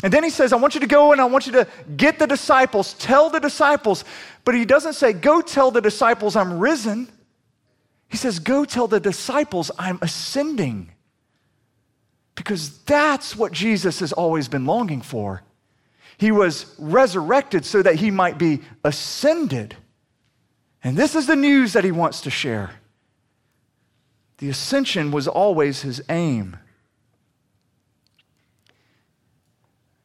And 0.03 0.13
then 0.13 0.23
he 0.23 0.29
says, 0.29 0.53
I 0.53 0.57
want 0.57 0.75
you 0.75 0.81
to 0.81 0.87
go 0.87 1.13
and 1.13 1.21
I 1.21 1.25
want 1.25 1.47
you 1.47 1.53
to 1.53 1.67
get 1.97 2.19
the 2.19 2.27
disciples, 2.27 2.93
tell 2.95 3.31
the 3.31 3.39
disciples. 3.39 4.05
But 4.45 4.55
he 4.55 4.65
doesn't 4.65 4.93
say, 4.95 5.13
Go 5.13 5.41
tell 5.41 5.71
the 5.71 5.81
disciples 5.81 6.37
I'm 6.37 6.59
risen. 6.59 7.09
He 8.09 8.17
says, 8.17 8.39
Go 8.39 8.65
tell 8.65 8.87
the 8.87 9.01
disciples 9.01 9.71
I'm 9.79 9.99
ascending. 10.03 10.91
Because 12.35 12.79
that's 12.79 13.37
what 13.37 13.53
Jesus 13.53 14.01
has 14.01 14.13
always 14.13 14.49
been 14.49 14.67
longing 14.67 15.01
for. 15.01 15.43
He 16.19 16.31
was 16.31 16.75
resurrected 16.79 17.65
so 17.65 17.83
that 17.83 17.97
he 17.97 18.11
might 18.11 18.39
be 18.39 18.61
ascended. 18.85 19.77
And 20.83 20.97
this 20.97 21.15
is 21.15 21.27
the 21.27 21.37
news 21.37 21.73
that 21.73 21.85
he 21.85 21.91
wants 21.91 22.21
to 22.23 22.31
share. 22.31 22.73
The 24.39 24.49
ascension 24.51 25.11
was 25.11 25.27
always 25.27 25.83
his 25.83 26.03
aim. 26.09 26.59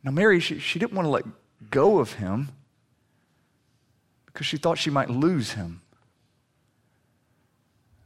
Now, 0.03 0.12
Mary, 0.12 0.39
she, 0.39 0.60
she 0.60 0.79
didn't 0.79 0.93
want 0.93 1.05
to 1.08 1.10
let 1.10 1.25
go 1.69 2.00
of 2.00 2.13
him 2.13 2.50
because 4.39 4.48
she 4.48 4.55
thought 4.55 4.77
she 4.77 4.89
might 4.89 5.10
lose 5.10 5.51
him. 5.51 5.81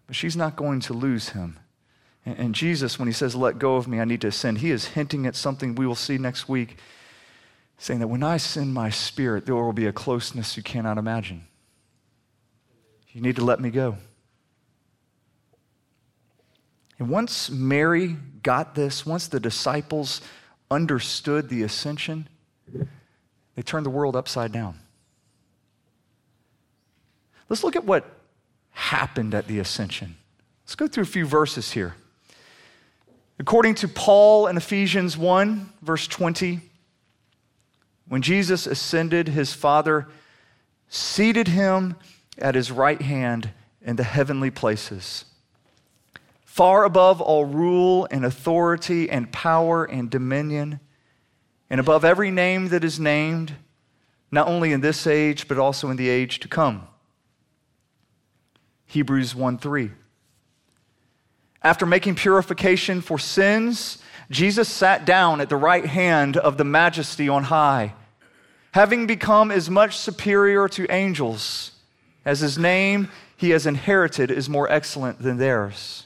But 0.08 0.16
she's 0.16 0.36
not 0.36 0.56
going 0.56 0.80
to 0.80 0.94
lose 0.94 1.30
him. 1.30 1.60
And, 2.26 2.56
Jesus, 2.56 2.98
when 2.98 3.08
he 3.08 3.14
says, 3.14 3.36
Let 3.36 3.60
go 3.60 3.76
of 3.76 3.88
me, 3.88 4.00
I 4.00 4.06
need 4.06 4.22
to 4.22 4.30
ascend, 4.30 4.58
he 4.58 4.72
is 4.72 4.86
hinting 4.86 5.28
at 5.28 5.36
something 5.36 5.76
we 5.76 5.86
will 5.86 5.94
see 5.94 6.18
next 6.18 6.50
week, 6.50 6.80
saying 7.78 8.00
that 8.00 8.08
when 8.08 8.24
I 8.24 8.38
send 8.38 8.74
my 8.74 8.90
spirit, 8.90 9.46
there 9.46 9.54
will 9.54 9.74
be 9.74 9.86
a 9.86 9.94
closeness 9.94 10.58
you 10.58 10.64
cannot 10.64 10.98
imagine. 10.98 11.46
You 13.12 13.22
need 13.22 13.36
to 13.36 13.46
let 13.46 13.60
me 13.60 13.70
go. 13.70 13.98
And 16.98 17.10
once 17.10 17.52
Mary 17.52 18.18
got 18.42 18.74
this, 18.74 19.06
once 19.06 19.28
the 19.28 19.40
disciples 19.40 20.20
understood 20.72 21.50
the 21.50 21.62
ascension, 21.62 22.28
they 23.54 23.62
turned 23.62 23.86
the 23.86 23.92
world 23.92 24.16
upside 24.16 24.52
down. 24.52 24.80
Let's 27.54 27.64
look 27.64 27.76
at 27.76 27.86
what 27.86 28.10
happened 28.72 29.36
at 29.36 29.46
the 29.46 29.60
ascension. 29.60 30.16
Let's 30.66 30.74
go 30.74 30.88
through 30.88 31.04
a 31.04 31.06
few 31.06 31.28
verses 31.28 31.74
here. 31.74 31.94
According 33.38 33.76
to 33.76 33.88
Paul 33.88 34.48
in 34.48 34.58
Ephesians 34.58 35.16
1, 35.16 35.72
verse 35.84 36.08
20, 36.08 36.62
when 38.08 38.24
Jesus 38.24 38.66
ascended, 38.66 39.28
his 39.28 39.54
Father 39.54 40.08
seated 40.90 41.48
him 41.48 41.96
at 42.40 42.56
his 42.56 42.72
right 42.72 43.00
hand 43.00 43.52
in 43.84 43.98
the 43.98 44.04
heavenly 44.04 44.50
places 44.50 45.26
far 46.44 46.86
above 46.86 47.22
all 47.22 47.46
rule 47.46 48.08
and 48.10 48.26
authority 48.26 49.12
and 49.12 49.32
power 49.32 49.86
and 49.86 50.10
dominion, 50.10 50.80
and 51.70 51.80
above 51.80 52.04
every 52.04 52.32
name 52.32 52.70
that 52.70 52.84
is 52.84 53.00
named, 53.00 53.54
not 54.32 54.48
only 54.48 54.72
in 54.72 54.82
this 54.82 55.06
age, 55.06 55.48
but 55.48 55.60
also 55.60 55.92
in 55.92 55.98
the 55.98 56.10
age 56.10 56.40
to 56.40 56.48
come. 56.48 56.88
Hebrews 58.94 59.34
1 59.34 59.58
3. 59.58 59.90
After 61.64 61.84
making 61.88 62.14
purification 62.14 63.02
for 63.02 63.18
sins, 63.18 63.98
Jesus 64.30 64.70
sat 64.70 65.04
down 65.04 65.42
at 65.42 65.50
the 65.50 65.58
right 65.58 65.88
hand 65.88 66.38
of 66.38 66.58
the 66.58 66.64
majesty 66.64 67.28
on 67.28 67.46
high, 67.46 67.96
having 68.74 69.08
become 69.08 69.50
as 69.50 69.68
much 69.68 69.98
superior 69.98 70.68
to 70.70 70.86
angels 70.92 71.72
as 72.24 72.42
his 72.42 72.60
name 72.60 73.10
he 73.36 73.50
has 73.50 73.66
inherited 73.66 74.30
is 74.30 74.48
more 74.48 74.70
excellent 74.70 75.20
than 75.20 75.38
theirs. 75.38 76.06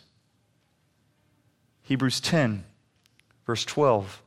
Hebrews 1.83 2.21
10, 2.21 2.63
verse 3.45 3.65
12. 3.65 4.21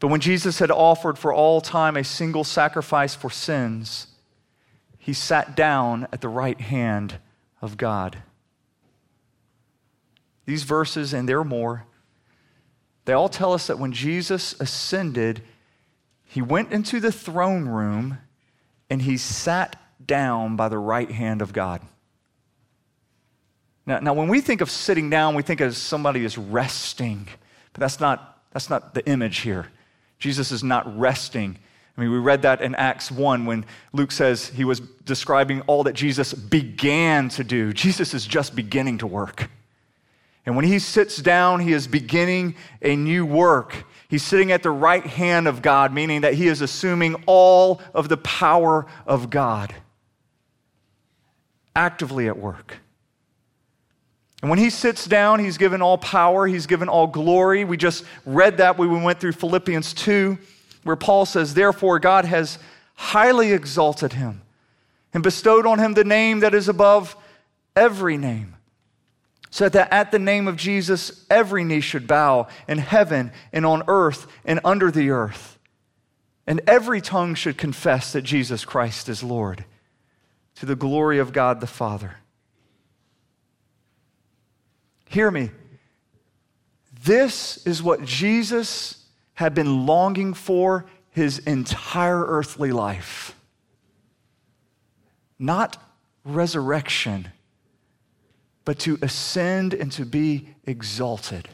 But 0.00 0.08
when 0.08 0.20
Jesus 0.20 0.58
had 0.58 0.72
offered 0.72 1.16
for 1.16 1.32
all 1.32 1.60
time 1.60 1.96
a 1.96 2.02
single 2.02 2.42
sacrifice 2.42 3.14
for 3.14 3.30
sins, 3.30 4.08
he 5.08 5.14
sat 5.14 5.56
down 5.56 6.06
at 6.12 6.20
the 6.20 6.28
right 6.28 6.60
hand 6.60 7.16
of 7.62 7.78
God. 7.78 8.18
These 10.44 10.64
verses, 10.64 11.14
and 11.14 11.26
there 11.26 11.38
are 11.38 11.44
more, 11.44 11.86
they 13.06 13.14
all 13.14 13.30
tell 13.30 13.54
us 13.54 13.68
that 13.68 13.78
when 13.78 13.92
Jesus 13.92 14.54
ascended, 14.60 15.40
he 16.24 16.42
went 16.42 16.72
into 16.74 17.00
the 17.00 17.10
throne 17.10 17.66
room 17.66 18.18
and 18.90 19.00
he 19.00 19.16
sat 19.16 19.76
down 20.04 20.56
by 20.56 20.68
the 20.68 20.76
right 20.76 21.10
hand 21.10 21.40
of 21.40 21.54
God. 21.54 21.80
Now, 23.86 24.00
now, 24.00 24.12
when 24.12 24.28
we 24.28 24.42
think 24.42 24.60
of 24.60 24.70
sitting 24.70 25.08
down, 25.08 25.34
we 25.34 25.42
think 25.42 25.62
of 25.62 25.74
somebody 25.74 26.22
is 26.22 26.36
resting, 26.36 27.26
but 27.72 27.80
that's 27.80 27.98
not, 27.98 28.42
that's 28.52 28.68
not 28.68 28.92
the 28.92 29.08
image 29.08 29.38
here. 29.38 29.68
Jesus 30.18 30.52
is 30.52 30.62
not 30.62 30.98
resting. 30.98 31.56
I 31.98 32.00
mean, 32.00 32.12
we 32.12 32.18
read 32.18 32.42
that 32.42 32.62
in 32.62 32.76
Acts 32.76 33.10
1 33.10 33.44
when 33.44 33.66
Luke 33.92 34.12
says 34.12 34.46
he 34.46 34.64
was 34.64 34.78
describing 34.78 35.62
all 35.62 35.82
that 35.82 35.94
Jesus 35.94 36.32
began 36.32 37.28
to 37.30 37.42
do. 37.42 37.72
Jesus 37.72 38.14
is 38.14 38.24
just 38.24 38.54
beginning 38.54 38.98
to 38.98 39.06
work. 39.08 39.50
And 40.46 40.54
when 40.54 40.64
he 40.64 40.78
sits 40.78 41.16
down, 41.16 41.58
he 41.58 41.72
is 41.72 41.88
beginning 41.88 42.54
a 42.82 42.94
new 42.94 43.26
work. 43.26 43.84
He's 44.08 44.22
sitting 44.22 44.52
at 44.52 44.62
the 44.62 44.70
right 44.70 45.04
hand 45.04 45.48
of 45.48 45.60
God, 45.60 45.92
meaning 45.92 46.20
that 46.20 46.34
he 46.34 46.46
is 46.46 46.60
assuming 46.60 47.16
all 47.26 47.82
of 47.92 48.08
the 48.08 48.16
power 48.18 48.86
of 49.04 49.28
God, 49.28 49.74
actively 51.74 52.28
at 52.28 52.38
work. 52.38 52.76
And 54.40 54.48
when 54.48 54.60
he 54.60 54.70
sits 54.70 55.04
down, 55.04 55.40
he's 55.40 55.58
given 55.58 55.82
all 55.82 55.98
power, 55.98 56.46
he's 56.46 56.68
given 56.68 56.88
all 56.88 57.08
glory. 57.08 57.64
We 57.64 57.76
just 57.76 58.04
read 58.24 58.58
that 58.58 58.78
when 58.78 58.88
we 58.88 59.00
went 59.00 59.18
through 59.18 59.32
Philippians 59.32 59.94
2, 59.94 60.38
where 60.88 60.96
Paul 60.96 61.26
says, 61.26 61.52
Therefore, 61.52 61.98
God 61.98 62.24
has 62.24 62.58
highly 62.94 63.52
exalted 63.52 64.14
him 64.14 64.40
and 65.12 65.22
bestowed 65.22 65.66
on 65.66 65.78
him 65.78 65.92
the 65.92 66.02
name 66.02 66.40
that 66.40 66.54
is 66.54 66.66
above 66.66 67.14
every 67.76 68.16
name. 68.16 68.56
So 69.50 69.68
that 69.68 69.92
at 69.92 70.12
the 70.12 70.18
name 70.18 70.48
of 70.48 70.56
Jesus, 70.56 71.26
every 71.28 71.62
knee 71.62 71.82
should 71.82 72.06
bow 72.06 72.48
in 72.66 72.78
heaven 72.78 73.32
and 73.52 73.66
on 73.66 73.82
earth 73.86 74.26
and 74.46 74.60
under 74.64 74.90
the 74.90 75.10
earth. 75.10 75.58
And 76.46 76.62
every 76.66 77.02
tongue 77.02 77.34
should 77.34 77.58
confess 77.58 78.14
that 78.14 78.22
Jesus 78.22 78.64
Christ 78.64 79.10
is 79.10 79.22
Lord 79.22 79.66
to 80.54 80.64
the 80.64 80.74
glory 80.74 81.18
of 81.18 81.34
God 81.34 81.60
the 81.60 81.66
Father. 81.66 82.16
Hear 85.10 85.30
me. 85.30 85.50
This 87.04 87.66
is 87.66 87.82
what 87.82 88.06
Jesus 88.06 88.97
had 89.38 89.54
been 89.54 89.86
longing 89.86 90.34
for 90.34 90.84
his 91.12 91.38
entire 91.38 92.24
earthly 92.26 92.72
life. 92.72 93.36
Not 95.38 95.80
resurrection, 96.24 97.28
but 98.64 98.80
to 98.80 98.98
ascend 99.00 99.74
and 99.74 99.92
to 99.92 100.04
be 100.04 100.48
exalted. 100.64 101.48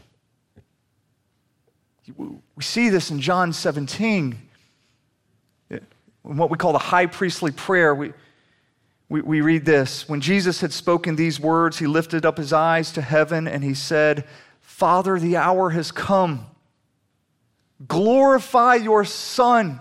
We 2.17 2.63
see 2.63 2.89
this 2.89 3.11
in 3.11 3.21
John 3.21 3.53
17, 3.53 4.35
in 5.69 5.81
what 6.23 6.49
we 6.49 6.57
call 6.57 6.73
the 6.73 6.79
high 6.79 7.05
priestly 7.05 7.51
prayer. 7.51 7.95
We, 7.95 8.15
we, 9.11 9.21
we 9.21 9.41
read 9.43 9.67
this 9.67 10.09
When 10.09 10.23
Jesus 10.23 10.63
had 10.63 10.73
spoken 10.73 11.17
these 11.17 11.39
words, 11.39 11.81
he 11.81 11.87
lifted 11.87 12.25
up 12.25 12.39
his 12.39 12.55
eyes 12.55 12.93
to 12.93 13.03
heaven 13.03 13.47
and 13.47 13.63
he 13.63 13.75
said, 13.75 14.25
Father, 14.63 15.19
the 15.19 15.37
hour 15.37 15.69
has 15.69 15.93
come. 15.93 16.47
Glorify 17.87 18.77
your 18.77 19.05
Son, 19.05 19.81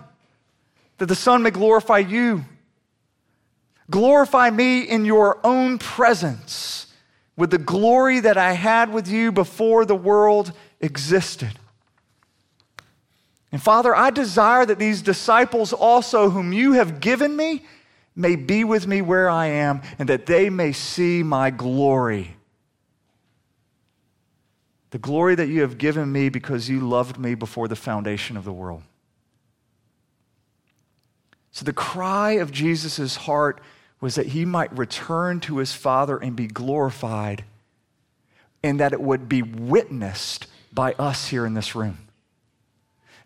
that 0.98 1.06
the 1.06 1.14
Son 1.14 1.42
may 1.42 1.50
glorify 1.50 1.98
you. 1.98 2.44
Glorify 3.90 4.50
me 4.50 4.80
in 4.80 5.04
your 5.04 5.38
own 5.44 5.78
presence 5.78 6.86
with 7.36 7.50
the 7.50 7.58
glory 7.58 8.20
that 8.20 8.36
I 8.36 8.52
had 8.52 8.92
with 8.92 9.08
you 9.08 9.32
before 9.32 9.84
the 9.84 9.96
world 9.96 10.52
existed. 10.80 11.58
And 13.52 13.62
Father, 13.62 13.94
I 13.94 14.10
desire 14.10 14.66
that 14.66 14.78
these 14.78 15.02
disciples 15.02 15.72
also, 15.72 16.30
whom 16.30 16.52
you 16.52 16.72
have 16.72 17.00
given 17.00 17.36
me, 17.36 17.64
may 18.16 18.36
be 18.36 18.64
with 18.64 18.86
me 18.86 19.02
where 19.02 19.28
I 19.28 19.46
am, 19.46 19.82
and 19.98 20.08
that 20.08 20.26
they 20.26 20.50
may 20.50 20.72
see 20.72 21.22
my 21.22 21.50
glory. 21.50 22.36
The 24.94 25.00
glory 25.00 25.34
that 25.34 25.48
you 25.48 25.62
have 25.62 25.76
given 25.76 26.12
me 26.12 26.28
because 26.28 26.68
you 26.68 26.78
loved 26.78 27.18
me 27.18 27.34
before 27.34 27.66
the 27.66 27.74
foundation 27.74 28.36
of 28.36 28.44
the 28.44 28.52
world. 28.52 28.84
So, 31.50 31.64
the 31.64 31.72
cry 31.72 32.34
of 32.34 32.52
Jesus' 32.52 33.16
heart 33.16 33.60
was 34.00 34.14
that 34.14 34.26
he 34.26 34.44
might 34.44 34.78
return 34.78 35.40
to 35.40 35.58
his 35.58 35.72
Father 35.72 36.16
and 36.16 36.36
be 36.36 36.46
glorified, 36.46 37.42
and 38.62 38.78
that 38.78 38.92
it 38.92 39.00
would 39.00 39.28
be 39.28 39.42
witnessed 39.42 40.46
by 40.72 40.92
us 40.92 41.26
here 41.26 41.44
in 41.44 41.54
this 41.54 41.74
room. 41.74 42.06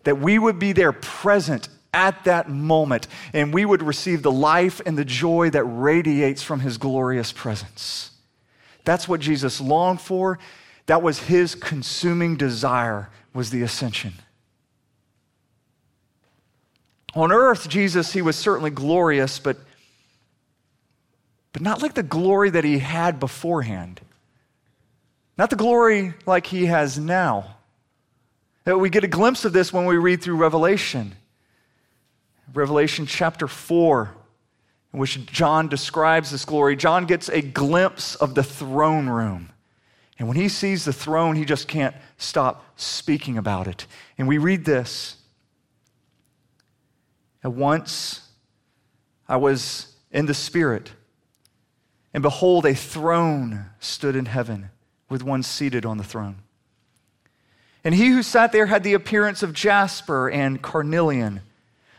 That 0.05 0.17
we 0.17 0.39
would 0.39 0.57
be 0.57 0.71
there 0.71 0.91
present 0.91 1.69
at 1.93 2.23
that 2.23 2.49
moment, 2.49 3.07
and 3.31 3.53
we 3.53 3.63
would 3.63 3.83
receive 3.83 4.23
the 4.23 4.31
life 4.31 4.81
and 4.87 4.97
the 4.97 5.05
joy 5.05 5.51
that 5.51 5.65
radiates 5.65 6.41
from 6.41 6.61
his 6.61 6.79
glorious 6.79 7.31
presence. 7.31 8.09
That's 8.85 9.07
what 9.07 9.19
Jesus 9.19 9.61
longed 9.61 10.01
for. 10.01 10.39
That 10.89 11.03
was 11.03 11.19
his 11.19 11.53
consuming 11.53 12.35
desire 12.35 13.11
was 13.31 13.51
the 13.51 13.61
ascension. 13.61 14.13
On 17.13 17.31
earth, 17.31 17.69
Jesus, 17.69 18.11
he 18.11 18.23
was 18.23 18.35
certainly 18.35 18.71
glorious, 18.71 19.37
but, 19.37 19.57
but 21.53 21.61
not 21.61 21.83
like 21.83 21.93
the 21.93 22.01
glory 22.01 22.49
that 22.49 22.63
he 22.63 22.79
had 22.79 23.19
beforehand. 23.19 24.01
Not 25.37 25.51
the 25.51 25.55
glory 25.55 26.15
like 26.25 26.47
he 26.47 26.65
has 26.65 26.97
now. 26.97 27.57
Uh, 28.67 28.75
we 28.75 28.89
get 28.89 29.03
a 29.03 29.07
glimpse 29.07 29.45
of 29.45 29.53
this 29.53 29.71
when 29.71 29.85
we 29.85 29.95
read 29.95 30.23
through 30.23 30.37
Revelation. 30.37 31.13
Revelation 32.51 33.05
chapter 33.05 33.47
4, 33.47 34.15
in 34.93 34.99
which 34.99 35.23
John 35.27 35.67
describes 35.67 36.31
this 36.31 36.45
glory. 36.45 36.75
John 36.75 37.05
gets 37.05 37.29
a 37.29 37.43
glimpse 37.43 38.15
of 38.15 38.33
the 38.33 38.43
throne 38.43 39.07
room. 39.07 39.51
And 40.19 40.27
when 40.27 40.37
he 40.37 40.49
sees 40.49 40.83
the 40.85 40.93
throne, 40.93 41.37
he 41.37 41.45
just 41.45 41.67
can't 41.67 41.95
stop 42.17 42.65
speaking 42.75 43.37
about 43.37 43.67
it. 43.67 43.87
And 44.17 44.27
we 44.27 44.37
read 44.37 44.65
this. 44.65 45.15
At 47.41 47.53
once 47.53 48.27
I 49.27 49.37
was 49.37 49.95
in 50.11 50.25
the 50.25 50.33
Spirit, 50.33 50.91
and 52.13 52.21
behold, 52.21 52.65
a 52.65 52.75
throne 52.75 53.67
stood 53.79 54.15
in 54.15 54.25
heaven 54.25 54.71
with 55.09 55.23
one 55.23 55.41
seated 55.41 55.85
on 55.85 55.97
the 55.97 56.03
throne. 56.03 56.37
And 57.83 57.95
he 57.95 58.09
who 58.09 58.23
sat 58.23 58.51
there 58.51 58.65
had 58.65 58.83
the 58.83 58.93
appearance 58.93 59.41
of 59.41 59.53
jasper 59.53 60.29
and 60.29 60.61
carnelian. 60.61 61.41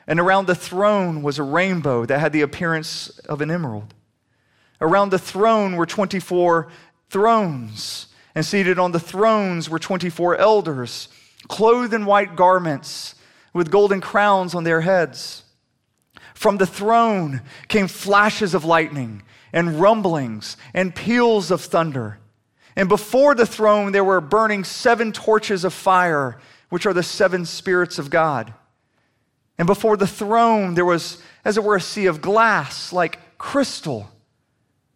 And 0.07 0.21
around 0.21 0.47
the 0.47 0.55
throne 0.55 1.23
was 1.23 1.39
a 1.39 1.43
rainbow 1.43 2.05
that 2.05 2.21
had 2.21 2.33
the 2.33 2.43
appearance 2.43 3.19
of 3.21 3.41
an 3.41 3.51
emerald. 3.51 3.95
Around 4.81 5.11
the 5.11 5.19
throne 5.19 5.77
were 5.77 5.87
24 5.87 6.69
thrones, 7.09 8.09
and 8.35 8.45
seated 8.45 8.79
on 8.79 8.93
the 8.93 9.01
thrones 9.01 9.69
were 9.69 9.79
24 9.79 10.37
elders, 10.37 11.09
clothed 11.49 11.95
in 11.95 12.07
white 12.07 12.37
garments, 12.37 13.15
with 13.53 13.71
golden 13.71 14.01
crowns 14.01 14.55
on 14.55 14.65
their 14.65 14.83
heads. 14.83 15.45
From 16.35 16.59
the 16.59 16.67
throne 16.67 17.43
came 17.69 17.89
flashes 17.89 18.55
of 18.55 18.65
lightning, 18.65 19.23
and 19.53 19.81
rumblings, 19.81 20.57
and 20.73 20.95
peals 20.95 21.51
of 21.51 21.61
thunder. 21.61 22.19
And 22.77 22.89
before 22.89 23.35
the 23.35 23.47
throne, 23.47 23.93
there 23.93 24.05
were 24.05 24.21
burning 24.21 24.65
seven 24.65 25.13
torches 25.13 25.65
of 25.65 25.75
fire, 25.75 26.39
which 26.69 26.87
are 26.87 26.93
the 26.93 27.03
seven 27.03 27.45
spirits 27.45 27.99
of 27.99 28.11
God. 28.11 28.55
And 29.59 29.67
before 29.67 29.97
the 29.97 30.07
throne, 30.07 30.75
there 30.75 30.85
was, 30.85 31.23
as 31.45 31.57
it 31.59 31.65
were, 31.65 31.77
a 31.77 31.81
sea 31.81 32.07
of 32.07 32.23
glass 32.23 32.93
like 32.93 33.19
crystal. 33.37 34.09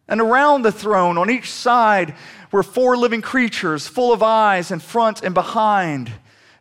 And 0.07 0.21
around 0.21 0.61
the 0.61 0.71
throne, 0.71 1.17
on 1.17 1.29
each 1.29 1.51
side, 1.51 2.15
were 2.51 2.63
four 2.63 2.95
living 2.95 3.21
creatures, 3.21 3.87
full 3.87 4.13
of 4.13 4.21
eyes 4.21 4.71
in 4.71 4.79
front 4.79 5.23
and 5.23 5.33
behind. 5.33 6.11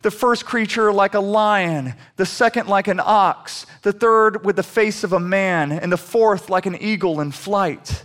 The 0.02 0.10
first 0.10 0.44
creature 0.44 0.92
like 0.92 1.14
a 1.14 1.20
lion, 1.20 1.94
the 2.16 2.26
second 2.26 2.68
like 2.68 2.88
an 2.88 3.00
ox, 3.02 3.66
the 3.82 3.92
third 3.92 4.44
with 4.44 4.56
the 4.56 4.62
face 4.62 5.04
of 5.04 5.12
a 5.12 5.20
man, 5.20 5.72
and 5.72 5.92
the 5.92 5.98
fourth 5.98 6.48
like 6.48 6.66
an 6.66 6.76
eagle 6.80 7.20
in 7.20 7.32
flight. 7.32 8.04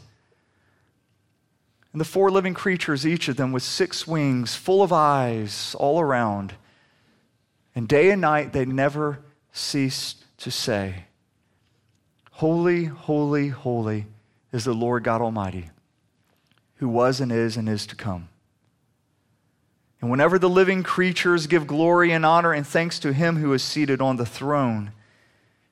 And 1.92 2.00
the 2.00 2.06
four 2.06 2.30
living 2.30 2.54
creatures, 2.54 3.08
each 3.08 3.28
of 3.30 3.38
them 3.38 3.52
with 3.52 3.64
six 3.64 4.06
wings, 4.06 4.56
full 4.56 4.84
of 4.84 4.94
eyes 4.94 5.76
all 5.80 6.00
around. 6.00 6.54
And 7.76 7.88
day 7.88 8.12
and 8.12 8.22
night 8.22 8.54
they 8.54 8.66
never 8.66 9.20
ceased 9.52 10.24
to 10.40 10.52
say, 10.52 11.06
Holy, 12.32 12.86
holy, 12.86 13.50
holy 13.50 14.06
is 14.52 14.66
the 14.66 14.74
Lord 14.74 15.04
God 15.04 15.22
Almighty, 15.22 15.70
who 16.76 16.90
was 16.90 17.20
and 17.22 17.32
is 17.32 17.58
and 17.58 17.70
is 17.70 17.86
to 17.88 17.96
come. 17.96 18.30
And 20.02 20.10
whenever 20.10 20.40
the 20.40 20.50
living 20.50 20.84
creatures 20.84 21.48
give 21.48 21.68
glory 21.68 22.12
and 22.12 22.26
honor 22.26 22.54
and 22.54 22.66
thanks 22.66 23.00
to 23.00 23.12
him 23.12 23.36
who 23.38 23.54
is 23.54 23.62
seated 23.62 24.02
on 24.02 24.16
the 24.16 24.26
throne, 24.26 24.92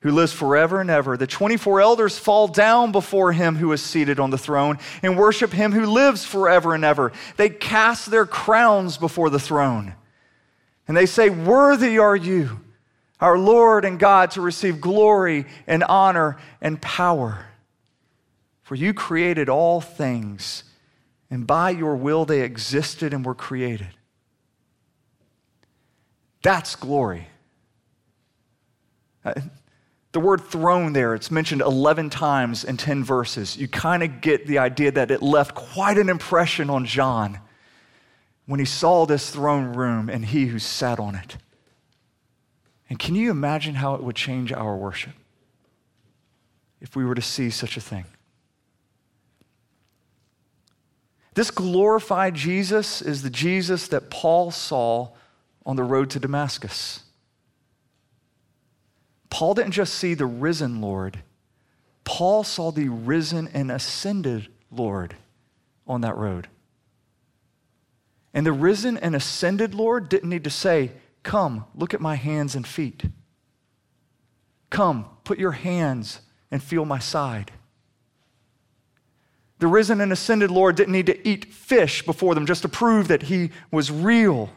who 0.01 0.11
lives 0.11 0.31
forever 0.31 0.79
and 0.79 0.89
ever. 0.89 1.17
The 1.17 1.27
24 1.27 1.81
elders 1.81 2.17
fall 2.19 2.47
down 2.47 2.91
before 2.91 3.31
him 3.31 3.55
who 3.55 3.71
is 3.71 3.81
seated 3.81 4.19
on 4.19 4.29
the 4.29 4.37
throne 4.37 4.77
and 5.01 5.17
worship 5.17 5.51
him 5.51 5.71
who 5.71 5.85
lives 5.85 6.23
forever 6.23 6.75
and 6.75 6.85
ever. 6.85 7.11
They 7.35 7.49
cast 7.49 8.11
their 8.11 8.25
crowns 8.25 8.97
before 8.97 9.29
the 9.29 9.39
throne 9.39 9.95
and 10.87 10.95
they 10.95 11.05
say, 11.05 11.29
Worthy 11.29 11.99
are 11.99 12.15
you, 12.15 12.61
our 13.19 13.37
Lord 13.37 13.85
and 13.85 13.99
God, 13.99 14.31
to 14.31 14.41
receive 14.41 14.79
glory 14.79 15.45
and 15.65 15.83
honor 15.83 16.37
and 16.61 16.81
power. 16.81 17.46
For 18.67 18.75
you 18.75 18.93
created 18.93 19.47
all 19.47 19.79
things, 19.79 20.65
and 21.31 21.47
by 21.47 21.69
your 21.69 21.95
will 21.95 22.25
they 22.25 22.41
existed 22.41 23.13
and 23.13 23.25
were 23.25 23.33
created. 23.33 23.87
That's 26.41 26.75
glory. 26.75 27.29
Uh, 29.23 29.35
the 30.11 30.19
word 30.19 30.41
throne 30.41 30.91
there, 30.91 31.15
it's 31.15 31.31
mentioned 31.31 31.61
11 31.61 32.09
times 32.09 32.65
in 32.65 32.75
10 32.75 33.05
verses. 33.05 33.55
You 33.55 33.69
kind 33.69 34.03
of 34.03 34.19
get 34.19 34.47
the 34.47 34.57
idea 34.57 34.91
that 34.91 35.11
it 35.11 35.21
left 35.21 35.55
quite 35.55 35.97
an 35.97 36.09
impression 36.09 36.69
on 36.69 36.85
John 36.85 37.39
when 38.47 38.59
he 38.59 38.65
saw 38.65 39.05
this 39.05 39.29
throne 39.29 39.77
room 39.77 40.09
and 40.09 40.25
he 40.25 40.47
who 40.47 40.59
sat 40.59 40.99
on 40.99 41.15
it. 41.15 41.37
And 42.89 42.99
can 42.99 43.15
you 43.15 43.31
imagine 43.31 43.75
how 43.75 43.95
it 43.95 44.03
would 44.03 44.17
change 44.17 44.51
our 44.51 44.75
worship 44.75 45.13
if 46.81 46.97
we 46.97 47.05
were 47.05 47.15
to 47.15 47.21
see 47.21 47.49
such 47.49 47.77
a 47.77 47.81
thing? 47.81 48.03
This 51.37 51.51
glorified 51.51 52.33
Jesus 52.33 52.99
is 52.99 53.21
the 53.21 53.29
Jesus 53.29 53.89
that 53.89 54.09
Paul 54.09 54.49
saw 54.49 55.09
on 55.67 55.75
the 55.75 55.83
road 55.83 56.09
to 56.09 56.19
Damascus. 56.19 57.03
Paul 59.29 59.53
didn't 59.53 59.73
just 59.73 59.93
see 59.93 60.15
the 60.15 60.25
risen 60.25 60.81
Lord, 60.81 61.19
Paul 62.03 62.43
saw 62.43 62.71
the 62.71 62.89
risen 62.89 63.49
and 63.53 63.71
ascended 63.71 64.47
Lord 64.71 65.15
on 65.85 66.01
that 66.01 66.17
road. 66.17 66.47
And 68.33 68.43
the 68.43 68.51
risen 68.51 68.97
and 68.97 69.15
ascended 69.15 69.75
Lord 69.75 70.09
didn't 70.09 70.31
need 70.31 70.43
to 70.45 70.49
say, 70.49 70.89
Come, 71.21 71.65
look 71.75 71.93
at 71.93 72.01
my 72.01 72.15
hands 72.15 72.55
and 72.55 72.65
feet. 72.65 73.03
Come, 74.71 75.05
put 75.23 75.37
your 75.37 75.51
hands 75.51 76.21
and 76.49 76.63
feel 76.63 76.83
my 76.83 76.97
side. 76.97 77.51
The 79.59 79.67
risen 79.67 80.01
and 80.01 80.11
ascended 80.11 80.51
Lord 80.51 80.75
didn't 80.75 80.93
need 80.93 81.07
to 81.07 81.27
eat 81.27 81.51
fish 81.53 82.05
before 82.05 82.35
them 82.35 82.45
just 82.45 82.61
to 82.61 82.69
prove 82.69 83.07
that 83.07 83.23
he 83.23 83.51
was 83.71 83.91
real. 83.91 84.51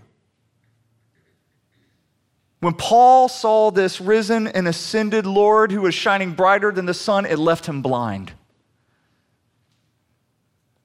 When 2.60 2.74
Paul 2.74 3.28
saw 3.28 3.70
this 3.70 4.00
risen 4.00 4.46
and 4.46 4.68
ascended 4.68 5.24
Lord 5.26 5.72
who 5.72 5.82
was 5.82 5.94
shining 5.94 6.32
brighter 6.32 6.70
than 6.70 6.84
the 6.84 6.92
sun, 6.92 7.24
it 7.24 7.38
left 7.38 7.66
him 7.66 7.80
blind. 7.80 8.32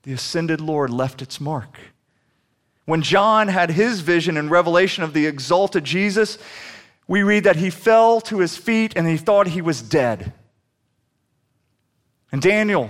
The 0.03 0.13
ascended 0.13 0.61
Lord 0.61 0.89
left 0.89 1.21
its 1.21 1.41
mark. 1.41 1.77
When 2.85 3.01
John 3.01 3.49
had 3.49 3.71
his 3.71 3.99
vision 4.01 4.37
and 4.37 4.49
revelation 4.49 5.03
of 5.03 5.13
the 5.13 5.25
exalted 5.25 5.83
Jesus, 5.83 6.37
we 7.07 7.23
read 7.23 7.43
that 7.43 7.55
he 7.57 7.69
fell 7.69 8.21
to 8.21 8.39
his 8.39 8.55
feet 8.55 8.93
and 8.95 9.07
he 9.07 9.17
thought 9.17 9.47
he 9.47 9.61
was 9.61 9.81
dead. 9.81 10.31
And 12.31 12.41
Daniel, 12.41 12.89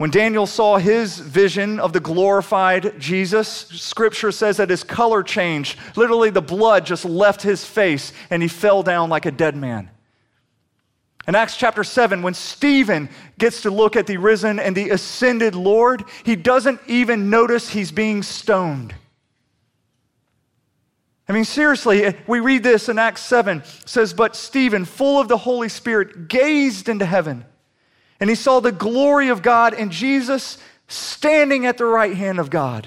when 0.00 0.10
Daniel 0.10 0.46
saw 0.46 0.78
his 0.78 1.18
vision 1.18 1.78
of 1.78 1.92
the 1.92 2.00
glorified 2.00 2.98
Jesus, 2.98 3.46
scripture 3.46 4.32
says 4.32 4.56
that 4.56 4.70
his 4.70 4.82
color 4.82 5.22
changed. 5.22 5.78
Literally, 5.94 6.30
the 6.30 6.40
blood 6.40 6.86
just 6.86 7.04
left 7.04 7.42
his 7.42 7.66
face 7.66 8.14
and 8.30 8.40
he 8.40 8.48
fell 8.48 8.82
down 8.82 9.10
like 9.10 9.26
a 9.26 9.30
dead 9.30 9.54
man. 9.54 9.90
In 11.28 11.34
Acts 11.34 11.54
chapter 11.54 11.84
7, 11.84 12.22
when 12.22 12.32
Stephen 12.32 13.10
gets 13.36 13.60
to 13.60 13.70
look 13.70 13.94
at 13.94 14.06
the 14.06 14.16
risen 14.16 14.58
and 14.58 14.74
the 14.74 14.88
ascended 14.88 15.54
Lord, 15.54 16.02
he 16.24 16.34
doesn't 16.34 16.80
even 16.86 17.28
notice 17.28 17.68
he's 17.68 17.92
being 17.92 18.22
stoned. 18.22 18.94
I 21.28 21.34
mean, 21.34 21.44
seriously, 21.44 22.14
we 22.26 22.40
read 22.40 22.62
this 22.62 22.88
in 22.88 22.98
Acts 22.98 23.20
7 23.20 23.62
says, 23.84 24.14
But 24.14 24.34
Stephen, 24.34 24.86
full 24.86 25.20
of 25.20 25.28
the 25.28 25.36
Holy 25.36 25.68
Spirit, 25.68 26.28
gazed 26.28 26.88
into 26.88 27.04
heaven 27.04 27.44
and 28.20 28.28
he 28.28 28.36
saw 28.36 28.60
the 28.60 28.72
glory 28.72 29.30
of 29.30 29.42
God 29.42 29.74
and 29.74 29.90
Jesus 29.90 30.58
standing 30.86 31.66
at 31.66 31.78
the 31.78 31.86
right 31.86 32.14
hand 32.14 32.38
of 32.38 32.50
God. 32.50 32.86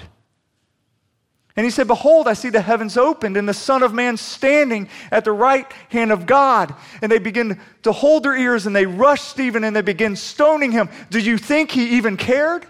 And 1.56 1.64
he 1.64 1.70
said, 1.70 1.86
Behold, 1.86 2.26
I 2.26 2.32
see 2.32 2.50
the 2.50 2.60
heavens 2.60 2.96
opened 2.96 3.36
and 3.36 3.48
the 3.48 3.54
Son 3.54 3.82
of 3.82 3.92
Man 3.92 4.16
standing 4.16 4.88
at 5.10 5.24
the 5.24 5.32
right 5.32 5.70
hand 5.88 6.10
of 6.10 6.26
God. 6.26 6.74
And 7.00 7.10
they 7.10 7.18
begin 7.18 7.60
to 7.82 7.92
hold 7.92 8.24
their 8.24 8.36
ears 8.36 8.66
and 8.66 8.74
they 8.74 8.86
rush 8.86 9.20
Stephen 9.22 9.62
and 9.62 9.74
they 9.74 9.82
begin 9.82 10.16
stoning 10.16 10.72
him. 10.72 10.88
Do 11.10 11.20
you 11.20 11.38
think 11.38 11.70
he 11.70 11.96
even 11.96 12.16
cared? 12.16 12.66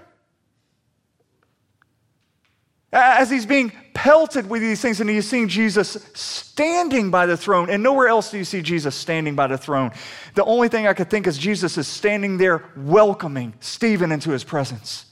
As 2.92 3.30
he's 3.30 3.46
being 3.46 3.72
pelted 3.94 4.50
with 4.50 4.60
these 4.60 4.82
things, 4.82 5.00
and 5.00 5.08
he's 5.08 5.28
seeing 5.28 5.48
Jesus 5.48 5.96
standing 6.12 7.10
by 7.10 7.24
the 7.24 7.36
throne, 7.36 7.70
and 7.70 7.82
nowhere 7.82 8.08
else 8.08 8.30
do 8.30 8.36
you 8.36 8.44
see 8.44 8.60
Jesus 8.60 8.94
standing 8.94 9.34
by 9.34 9.46
the 9.46 9.56
throne. 9.56 9.92
The 10.34 10.44
only 10.44 10.68
thing 10.68 10.86
I 10.86 10.92
could 10.92 11.08
think 11.08 11.26
is 11.26 11.38
Jesus 11.38 11.78
is 11.78 11.88
standing 11.88 12.36
there 12.36 12.64
welcoming 12.76 13.54
Stephen 13.60 14.12
into 14.12 14.30
his 14.30 14.44
presence. 14.44 15.06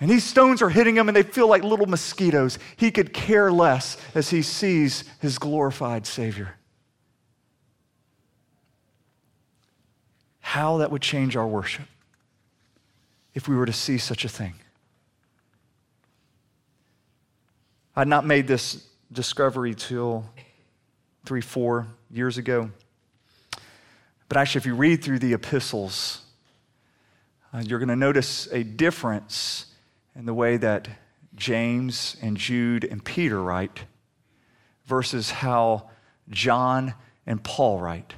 And 0.00 0.10
these 0.10 0.24
stones 0.24 0.60
are 0.62 0.68
hitting 0.68 0.96
him, 0.96 1.08
and 1.08 1.16
they 1.16 1.22
feel 1.22 1.46
like 1.46 1.62
little 1.62 1.86
mosquitoes. 1.86 2.58
He 2.76 2.90
could 2.90 3.14
care 3.14 3.52
less 3.52 3.96
as 4.16 4.30
he 4.30 4.42
sees 4.42 5.04
his 5.20 5.38
glorified 5.38 6.06
Savior. 6.06 6.56
How 10.40 10.78
that 10.78 10.90
would 10.90 11.02
change 11.02 11.36
our 11.36 11.46
worship 11.46 11.86
if 13.32 13.46
we 13.46 13.54
were 13.54 13.64
to 13.64 13.72
see 13.72 13.96
such 13.96 14.24
a 14.24 14.28
thing. 14.28 14.54
I'd 17.94 18.08
not 18.08 18.24
made 18.24 18.46
this 18.46 18.86
discovery 19.12 19.74
till 19.74 20.24
three, 21.26 21.42
four 21.42 21.88
years 22.10 22.38
ago. 22.38 22.70
But 24.28 24.38
actually, 24.38 24.60
if 24.60 24.66
you 24.66 24.74
read 24.74 25.04
through 25.04 25.18
the 25.18 25.34
epistles, 25.34 26.22
uh, 27.52 27.58
you're 27.58 27.78
going 27.78 27.90
to 27.90 27.96
notice 27.96 28.48
a 28.50 28.62
difference 28.62 29.66
in 30.16 30.24
the 30.24 30.32
way 30.32 30.56
that 30.56 30.88
James 31.34 32.16
and 32.22 32.38
Jude 32.38 32.84
and 32.84 33.04
Peter 33.04 33.42
write 33.42 33.84
versus 34.86 35.30
how 35.30 35.90
John 36.30 36.94
and 37.26 37.44
Paul 37.44 37.78
write. 37.78 38.14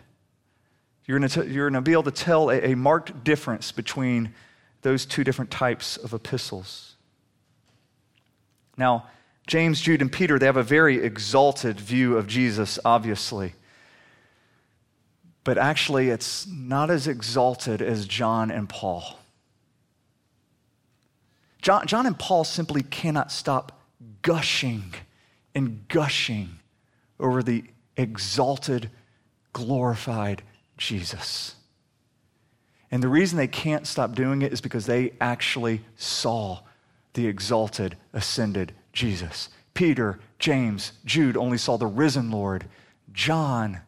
You're 1.05 1.19
going 1.19 1.29
to, 1.31 1.49
you're 1.49 1.69
going 1.69 1.83
to 1.83 1.85
be 1.85 1.93
able 1.93 2.05
to 2.05 2.11
tell 2.13 2.51
a, 2.51 2.71
a 2.71 2.75
marked 2.77 3.25
difference 3.25 3.73
between 3.73 4.35
those 4.83 5.05
two 5.05 5.25
different 5.25 5.51
types 5.51 5.97
of 5.97 6.15
epistles. 6.15 6.95
Now, 8.77 9.09
James, 9.47 9.81
Jude, 9.81 10.01
and 10.01 10.11
Peter, 10.11 10.39
they 10.39 10.47
have 10.47 10.57
a 10.57 10.63
very 10.63 11.03
exalted 11.03 11.79
view 11.79 12.17
of 12.17 12.27
Jesus, 12.27 12.79
obviously. 12.85 13.55
But 15.45 15.59
actually, 15.59 16.09
it's 16.09 16.47
not 16.47 16.91
as 16.91 17.07
exalted 17.07 17.83
as 17.83 18.07
John 18.07 18.51
and 18.51 18.69
Paul. 18.69 19.19
John, 21.61 21.87
John 21.87 22.07
and 22.07 22.19
Paul 22.19 22.45
simply 22.45 22.83
cannot 22.83 23.31
stop 23.31 23.81
gushing 24.23 24.95
and 25.55 25.87
gushing 25.89 26.59
over 27.21 27.43
the 27.43 27.65
exalted, 27.97 28.91
glorified 29.53 30.43
Jesus. 30.79 31.55
And 32.91 33.03
the 33.03 33.09
reason 33.09 33.37
they 33.37 33.47
can't 33.47 33.87
stop 33.87 34.15
doing 34.15 34.43
it 34.43 34.53
is 34.53 34.61
because 34.61 34.87
they 34.87 35.13
actually 35.21 35.83
saw 35.97 36.61
the 37.13 37.27
exalted, 37.27 37.97
ascended 38.13 38.73
Jesus. 38.95 39.51
Peter, 39.75 40.21
James, 40.39 40.93
Jude 41.05 41.37
only 41.37 41.59
saw 41.59 41.77
the 41.77 41.87
risen 41.87 42.31
Lord. 42.31 42.65
John 43.13 43.81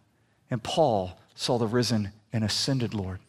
and 0.51 0.63
Paul 0.63 1.19
saw 1.35 1.59
the 1.59 1.67
risen 1.67 2.13
and 2.33 2.45
ascended 2.45 2.93
Lord. 2.93 3.21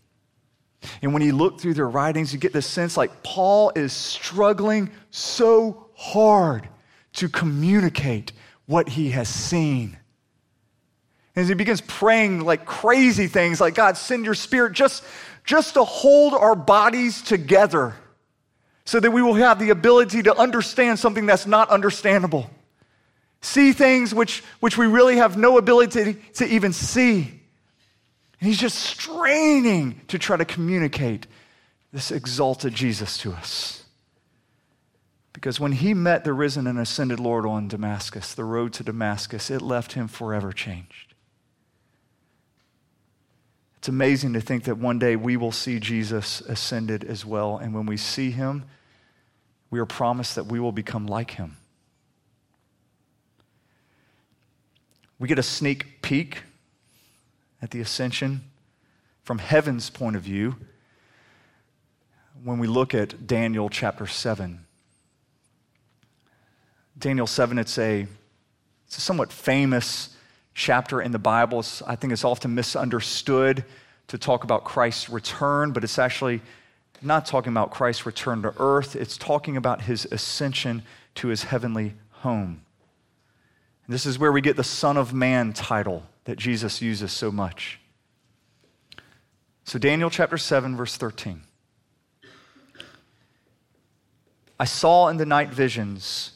And 1.01 1.13
when 1.13 1.21
you 1.21 1.33
look 1.33 1.59
through 1.59 1.75
their 1.75 1.89
writings, 1.89 2.33
you 2.33 2.39
get 2.39 2.53
the 2.53 2.61
sense 2.61 2.97
like 2.97 3.23
Paul 3.23 3.71
is 3.75 3.93
struggling 3.93 4.89
so 5.11 5.87
hard 5.95 6.67
to 7.13 7.29
communicate 7.29 8.31
what 8.65 8.89
he 8.89 9.11
has 9.11 9.29
seen. 9.29 9.97
As 11.35 11.47
he 11.47 11.53
begins 11.53 11.81
praying 11.81 12.41
like 12.41 12.65
crazy 12.65 13.27
things, 13.27 13.61
like, 13.61 13.75
God, 13.75 13.97
send 13.97 14.25
your 14.25 14.33
spirit 14.33 14.73
just, 14.73 15.03
just 15.43 15.75
to 15.75 15.83
hold 15.83 16.33
our 16.33 16.55
bodies 16.55 17.21
together 17.21 17.95
so 18.87 19.01
that 19.01 19.11
we 19.11 19.21
will 19.21 19.33
have 19.33 19.59
the 19.59 19.69
ability 19.69 20.23
to 20.23 20.33
understand 20.37 20.97
something 20.97 21.25
that's 21.25 21.45
not 21.45 21.69
understandable. 21.69 22.49
See 23.41 23.73
things 23.73 24.15
which, 24.15 24.41
which 24.61 24.77
we 24.77 24.87
really 24.87 25.17
have 25.17 25.35
no 25.35 25.57
ability 25.57 26.03
to, 26.05 26.13
to 26.35 26.47
even 26.47 26.71
see. 26.71 27.17
And 28.39 28.47
he's 28.47 28.57
just 28.57 28.79
straining 28.79 29.99
to 30.07 30.17
try 30.17 30.37
to 30.37 30.45
communicate 30.45 31.27
this 31.91 32.11
exalted 32.11 32.73
Jesus 32.73 33.17
to 33.17 33.33
us. 33.33 33.83
Because 35.33 35.59
when 35.59 35.73
he 35.73 35.93
met 35.93 36.23
the 36.23 36.31
risen 36.31 36.65
and 36.65 36.79
ascended 36.79 37.19
Lord 37.19 37.45
on 37.45 37.67
Damascus, 37.67 38.33
the 38.33 38.45
road 38.45 38.71
to 38.71 38.85
Damascus, 38.85 39.51
it 39.51 39.61
left 39.61 39.93
him 39.93 40.07
forever 40.07 40.53
changed. 40.53 41.13
It's 43.79 43.89
amazing 43.89 44.31
to 44.31 44.39
think 44.39 44.63
that 44.63 44.77
one 44.77 44.97
day 44.97 45.17
we 45.17 45.35
will 45.35 45.51
see 45.51 45.77
Jesus 45.77 46.39
ascended 46.39 47.03
as 47.03 47.25
well. 47.25 47.57
And 47.57 47.73
when 47.73 47.85
we 47.85 47.97
see 47.97 48.31
him, 48.31 48.63
we 49.69 49.79
are 49.79 49.85
promised 49.85 50.35
that 50.35 50.45
we 50.45 50.59
will 50.59 50.71
become 50.71 51.07
like 51.07 51.31
him. 51.31 51.57
We 55.19 55.27
get 55.27 55.39
a 55.39 55.43
sneak 55.43 56.01
peek 56.01 56.43
at 57.61 57.71
the 57.71 57.81
ascension 57.81 58.41
from 59.23 59.39
heaven's 59.39 59.89
point 59.89 60.15
of 60.15 60.21
view 60.21 60.55
when 62.43 62.59
we 62.59 62.67
look 62.67 62.93
at 62.93 63.25
Daniel 63.25 63.67
chapter 63.69 64.05
7. 64.05 64.59
Daniel 66.99 67.27
7, 67.27 67.57
it's 67.57 67.77
a, 67.77 68.07
it's 68.85 68.97
a 68.97 69.01
somewhat 69.01 69.31
famous 69.31 70.15
chapter 70.53 71.01
in 71.01 71.11
the 71.11 71.19
Bible. 71.19 71.59
It's, 71.59 71.81
I 71.81 71.95
think 71.95 72.13
it's 72.13 72.23
often 72.23 72.55
misunderstood 72.55 73.65
to 74.07 74.17
talk 74.17 74.43
about 74.43 74.63
Christ's 74.63 75.09
return, 75.09 75.71
but 75.71 75.83
it's 75.83 75.99
actually 75.99 76.41
not 77.01 77.25
talking 77.25 77.51
about 77.51 77.71
Christ's 77.71 78.05
return 78.05 78.41
to 78.41 78.53
earth, 78.59 78.95
it's 78.95 79.17
talking 79.17 79.57
about 79.57 79.81
his 79.81 80.05
ascension 80.11 80.83
to 81.15 81.27
his 81.27 81.43
heavenly 81.43 81.93
home. 82.09 82.61
And 83.85 83.93
this 83.93 84.05
is 84.05 84.19
where 84.19 84.31
we 84.31 84.41
get 84.41 84.57
the 84.57 84.63
Son 84.63 84.97
of 84.97 85.13
Man 85.13 85.53
title 85.53 86.03
that 86.25 86.37
Jesus 86.37 86.81
uses 86.81 87.11
so 87.11 87.31
much. 87.31 87.79
So, 89.63 89.79
Daniel 89.79 90.09
chapter 90.09 90.37
7, 90.37 90.75
verse 90.75 90.95
13. 90.97 91.41
I 94.59 94.65
saw 94.65 95.07
in 95.09 95.17
the 95.17 95.25
night 95.25 95.49
visions, 95.49 96.31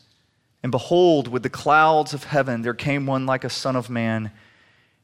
and 0.62 0.72
behold, 0.72 1.28
with 1.28 1.44
the 1.44 1.50
clouds 1.50 2.14
of 2.14 2.26
heaven 2.26 2.62
there 2.62 2.74
came 2.74 3.06
one 3.06 3.26
like 3.26 3.44
a 3.44 3.50
Son 3.50 3.76
of 3.76 3.90
Man, 3.90 4.32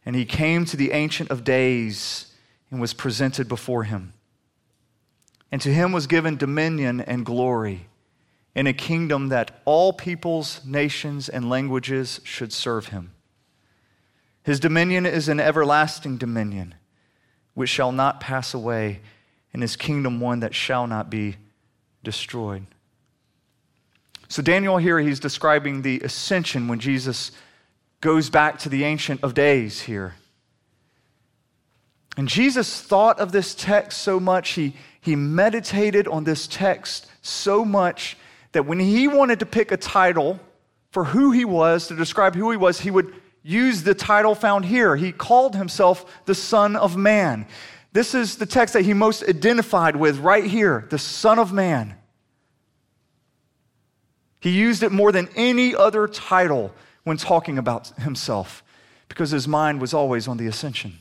and 0.05 0.15
he 0.15 0.25
came 0.25 0.65
to 0.65 0.77
the 0.77 0.91
Ancient 0.91 1.31
of 1.31 1.43
Days 1.43 2.33
and 2.69 2.79
was 2.79 2.93
presented 2.93 3.47
before 3.47 3.83
him. 3.83 4.13
And 5.51 5.61
to 5.61 5.73
him 5.73 5.91
was 5.91 6.07
given 6.07 6.37
dominion 6.37 7.01
and 7.01 7.25
glory 7.25 7.87
in 8.53 8.67
a 8.67 8.73
kingdom 8.73 9.29
that 9.29 9.61
all 9.65 9.93
peoples, 9.93 10.61
nations, 10.65 11.29
and 11.29 11.49
languages 11.49 12.19
should 12.23 12.51
serve 12.51 12.87
him. 12.87 13.11
His 14.43 14.59
dominion 14.59 15.05
is 15.05 15.29
an 15.29 15.39
everlasting 15.39 16.17
dominion 16.17 16.73
which 17.53 17.69
shall 17.69 17.91
not 17.91 18.19
pass 18.19 18.53
away, 18.53 18.99
and 19.51 19.61
his 19.61 19.75
kingdom 19.75 20.19
one 20.19 20.41
that 20.41 20.53
shall 20.55 20.87
not 20.87 21.09
be 21.09 21.37
destroyed. 22.03 22.65
So, 24.27 24.41
Daniel 24.41 24.77
here, 24.77 24.99
he's 24.99 25.19
describing 25.19 25.81
the 25.81 25.99
ascension 26.01 26.67
when 26.67 26.79
Jesus 26.79 27.31
goes 28.01 28.29
back 28.29 28.59
to 28.59 28.69
the 28.69 28.83
Ancient 28.83 29.23
of 29.23 29.33
Days 29.33 29.81
here. 29.81 30.15
And 32.15 32.27
Jesus 32.27 32.81
thought 32.81 33.19
of 33.19 33.31
this 33.31 33.55
text 33.55 34.01
so 34.01 34.19
much, 34.19 34.51
he, 34.51 34.75
he 35.07 35.15
meditated 35.15 36.05
on 36.09 36.25
this 36.25 36.47
text 36.47 37.09
so 37.21 37.63
much 37.63 38.17
that 38.51 38.65
when 38.65 38.77
he 38.77 39.07
wanted 39.07 39.39
to 39.39 39.45
pick 39.45 39.71
a 39.71 39.77
title 39.77 40.37
for 40.91 41.05
who 41.05 41.31
he 41.31 41.45
was, 41.45 41.87
to 41.87 41.95
describe 41.95 42.35
who 42.35 42.51
he 42.51 42.57
was, 42.57 42.81
he 42.81 42.91
would 42.91 43.13
use 43.41 43.83
the 43.83 43.95
title 43.95 44.35
found 44.35 44.65
here. 44.65 44.97
He 44.97 45.13
called 45.13 45.55
himself 45.55 46.05
the 46.25 46.35
Son 46.35 46.75
of 46.75 46.97
Man. 46.97 47.47
This 47.93 48.13
is 48.13 48.35
the 48.35 48.45
text 48.45 48.73
that 48.73 48.81
he 48.81 48.93
most 48.93 49.23
identified 49.23 49.95
with 49.95 50.19
right 50.19 50.43
here 50.43 50.85
the 50.89 50.99
Son 50.99 51.39
of 51.39 51.53
Man. 51.53 51.95
He 54.41 54.49
used 54.49 54.83
it 54.83 54.91
more 54.91 55.13
than 55.13 55.29
any 55.37 55.73
other 55.73 56.05
title 56.05 56.73
when 57.05 57.15
talking 57.15 57.57
about 57.57 57.87
himself 57.99 58.61
because 59.07 59.31
his 59.31 59.47
mind 59.47 59.79
was 59.79 59.93
always 59.93 60.27
on 60.27 60.35
the 60.35 60.47
ascension. 60.47 60.99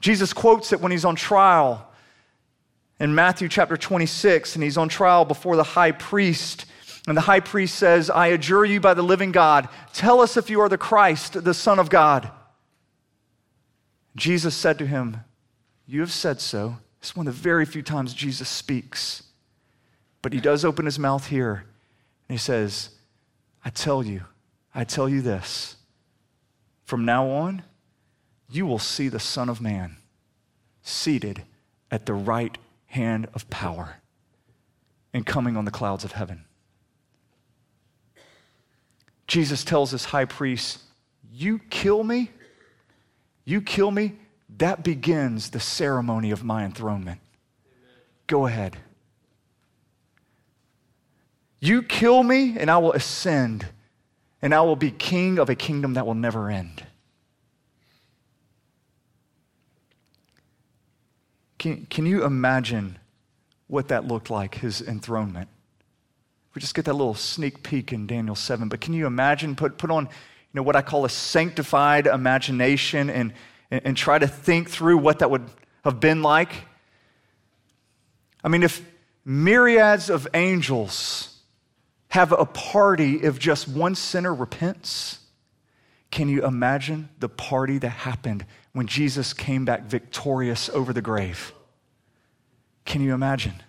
Jesus 0.00 0.32
quotes 0.32 0.72
it 0.72 0.80
when 0.80 0.92
he's 0.92 1.04
on 1.04 1.16
trial 1.16 1.87
in 3.00 3.14
Matthew 3.14 3.48
chapter 3.48 3.76
26, 3.76 4.54
and 4.54 4.62
he's 4.62 4.76
on 4.76 4.88
trial 4.88 5.24
before 5.24 5.56
the 5.56 5.62
high 5.62 5.92
priest. 5.92 6.66
And 7.06 7.16
the 7.16 7.22
high 7.22 7.40
priest 7.40 7.76
says, 7.76 8.10
I 8.10 8.28
adjure 8.28 8.64
you 8.64 8.80
by 8.80 8.94
the 8.94 9.02
living 9.02 9.32
God, 9.32 9.68
tell 9.92 10.20
us 10.20 10.36
if 10.36 10.50
you 10.50 10.60
are 10.60 10.68
the 10.68 10.78
Christ, 10.78 11.44
the 11.44 11.54
Son 11.54 11.78
of 11.78 11.90
God. 11.90 12.30
Jesus 14.16 14.54
said 14.54 14.78
to 14.78 14.86
him, 14.86 15.18
You 15.86 16.00
have 16.00 16.12
said 16.12 16.40
so. 16.40 16.78
It's 17.00 17.14
one 17.14 17.28
of 17.28 17.34
the 17.36 17.40
very 17.40 17.64
few 17.64 17.82
times 17.82 18.12
Jesus 18.12 18.48
speaks. 18.48 19.22
But 20.20 20.32
he 20.32 20.40
does 20.40 20.64
open 20.64 20.84
his 20.84 20.98
mouth 20.98 21.28
here, 21.28 21.64
and 22.28 22.34
he 22.34 22.38
says, 22.38 22.90
I 23.64 23.70
tell 23.70 24.02
you, 24.02 24.24
I 24.74 24.84
tell 24.84 25.08
you 25.08 25.22
this. 25.22 25.76
From 26.84 27.04
now 27.04 27.28
on, 27.28 27.62
you 28.50 28.66
will 28.66 28.80
see 28.80 29.08
the 29.08 29.20
Son 29.20 29.48
of 29.48 29.60
Man 29.60 29.96
seated 30.82 31.44
at 31.90 32.06
the 32.06 32.14
right 32.14 32.58
hand 32.88 33.28
of 33.34 33.48
power 33.50 33.96
and 35.14 35.24
coming 35.24 35.56
on 35.56 35.64
the 35.64 35.70
clouds 35.70 36.04
of 36.04 36.12
heaven. 36.12 36.44
Jesus 39.26 39.62
tells 39.62 39.90
this 39.90 40.06
high 40.06 40.24
priest, 40.24 40.80
You 41.30 41.60
kill 41.70 42.02
me, 42.02 42.30
you 43.44 43.60
kill 43.60 43.90
me, 43.90 44.16
that 44.56 44.82
begins 44.82 45.50
the 45.50 45.60
ceremony 45.60 46.30
of 46.30 46.42
my 46.42 46.64
enthronement. 46.64 47.20
Go 48.26 48.46
ahead. 48.46 48.76
You 51.60 51.82
kill 51.82 52.22
me, 52.22 52.56
and 52.58 52.70
I 52.70 52.78
will 52.78 52.92
ascend, 52.92 53.66
and 54.40 54.54
I 54.54 54.60
will 54.62 54.76
be 54.76 54.90
king 54.90 55.38
of 55.38 55.50
a 55.50 55.54
kingdom 55.54 55.94
that 55.94 56.06
will 56.06 56.14
never 56.14 56.50
end. 56.50 56.84
Can, 61.58 61.86
can 61.86 62.06
you 62.06 62.24
imagine 62.24 62.98
what 63.66 63.88
that 63.88 64.06
looked 64.06 64.30
like, 64.30 64.56
his 64.56 64.80
enthronement? 64.80 65.48
We 66.54 66.60
just 66.60 66.74
get 66.74 66.84
that 66.86 66.94
little 66.94 67.14
sneak 67.14 67.62
peek 67.62 67.92
in 67.92 68.06
Daniel 68.06 68.34
7, 68.34 68.68
but 68.68 68.80
can 68.80 68.94
you 68.94 69.06
imagine, 69.06 69.56
put, 69.56 69.76
put 69.76 69.90
on 69.90 70.04
you 70.04 70.10
know, 70.54 70.62
what 70.62 70.76
I 70.76 70.82
call 70.82 71.04
a 71.04 71.08
sanctified 71.08 72.06
imagination 72.06 73.10
and, 73.10 73.32
and, 73.70 73.80
and 73.84 73.96
try 73.96 74.18
to 74.18 74.26
think 74.26 74.70
through 74.70 74.98
what 74.98 75.18
that 75.18 75.30
would 75.30 75.44
have 75.84 76.00
been 76.00 76.22
like? 76.22 76.52
I 78.42 78.48
mean, 78.48 78.62
if 78.62 78.84
myriads 79.24 80.10
of 80.10 80.26
angels 80.32 81.38
have 82.08 82.32
a 82.32 82.46
party 82.46 83.16
if 83.16 83.38
just 83.38 83.68
one 83.68 83.94
sinner 83.94 84.34
repents, 84.34 85.18
can 86.10 86.28
you 86.28 86.44
imagine 86.44 87.10
the 87.18 87.28
party 87.28 87.78
that 87.78 87.90
happened 87.90 88.46
when 88.72 88.86
Jesus 88.86 89.32
came 89.32 89.64
back 89.64 89.84
victorious 89.84 90.68
over 90.68 90.92
the 90.92 91.02
grave? 91.02 91.52
Can 92.84 93.00
you 93.02 93.14
imagine? 93.14 93.62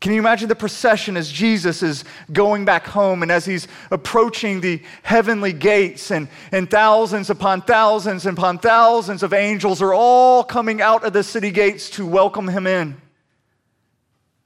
Can 0.00 0.12
you 0.12 0.18
imagine 0.18 0.48
the 0.48 0.56
procession 0.56 1.16
as 1.18 1.30
Jesus 1.30 1.82
is 1.82 2.04
going 2.32 2.64
back 2.64 2.86
home 2.86 3.22
and 3.22 3.30
as 3.30 3.44
he's 3.44 3.68
approaching 3.90 4.62
the 4.62 4.82
heavenly 5.02 5.52
gates 5.52 6.10
and, 6.10 6.26
and 6.52 6.70
thousands 6.70 7.28
upon 7.28 7.60
thousands 7.60 8.24
upon 8.24 8.58
thousands 8.58 9.22
of 9.22 9.34
angels 9.34 9.82
are 9.82 9.92
all 9.92 10.42
coming 10.42 10.80
out 10.80 11.04
of 11.04 11.12
the 11.12 11.22
city 11.22 11.50
gates 11.50 11.90
to 11.90 12.06
welcome 12.06 12.48
him 12.48 12.66
in? 12.66 12.98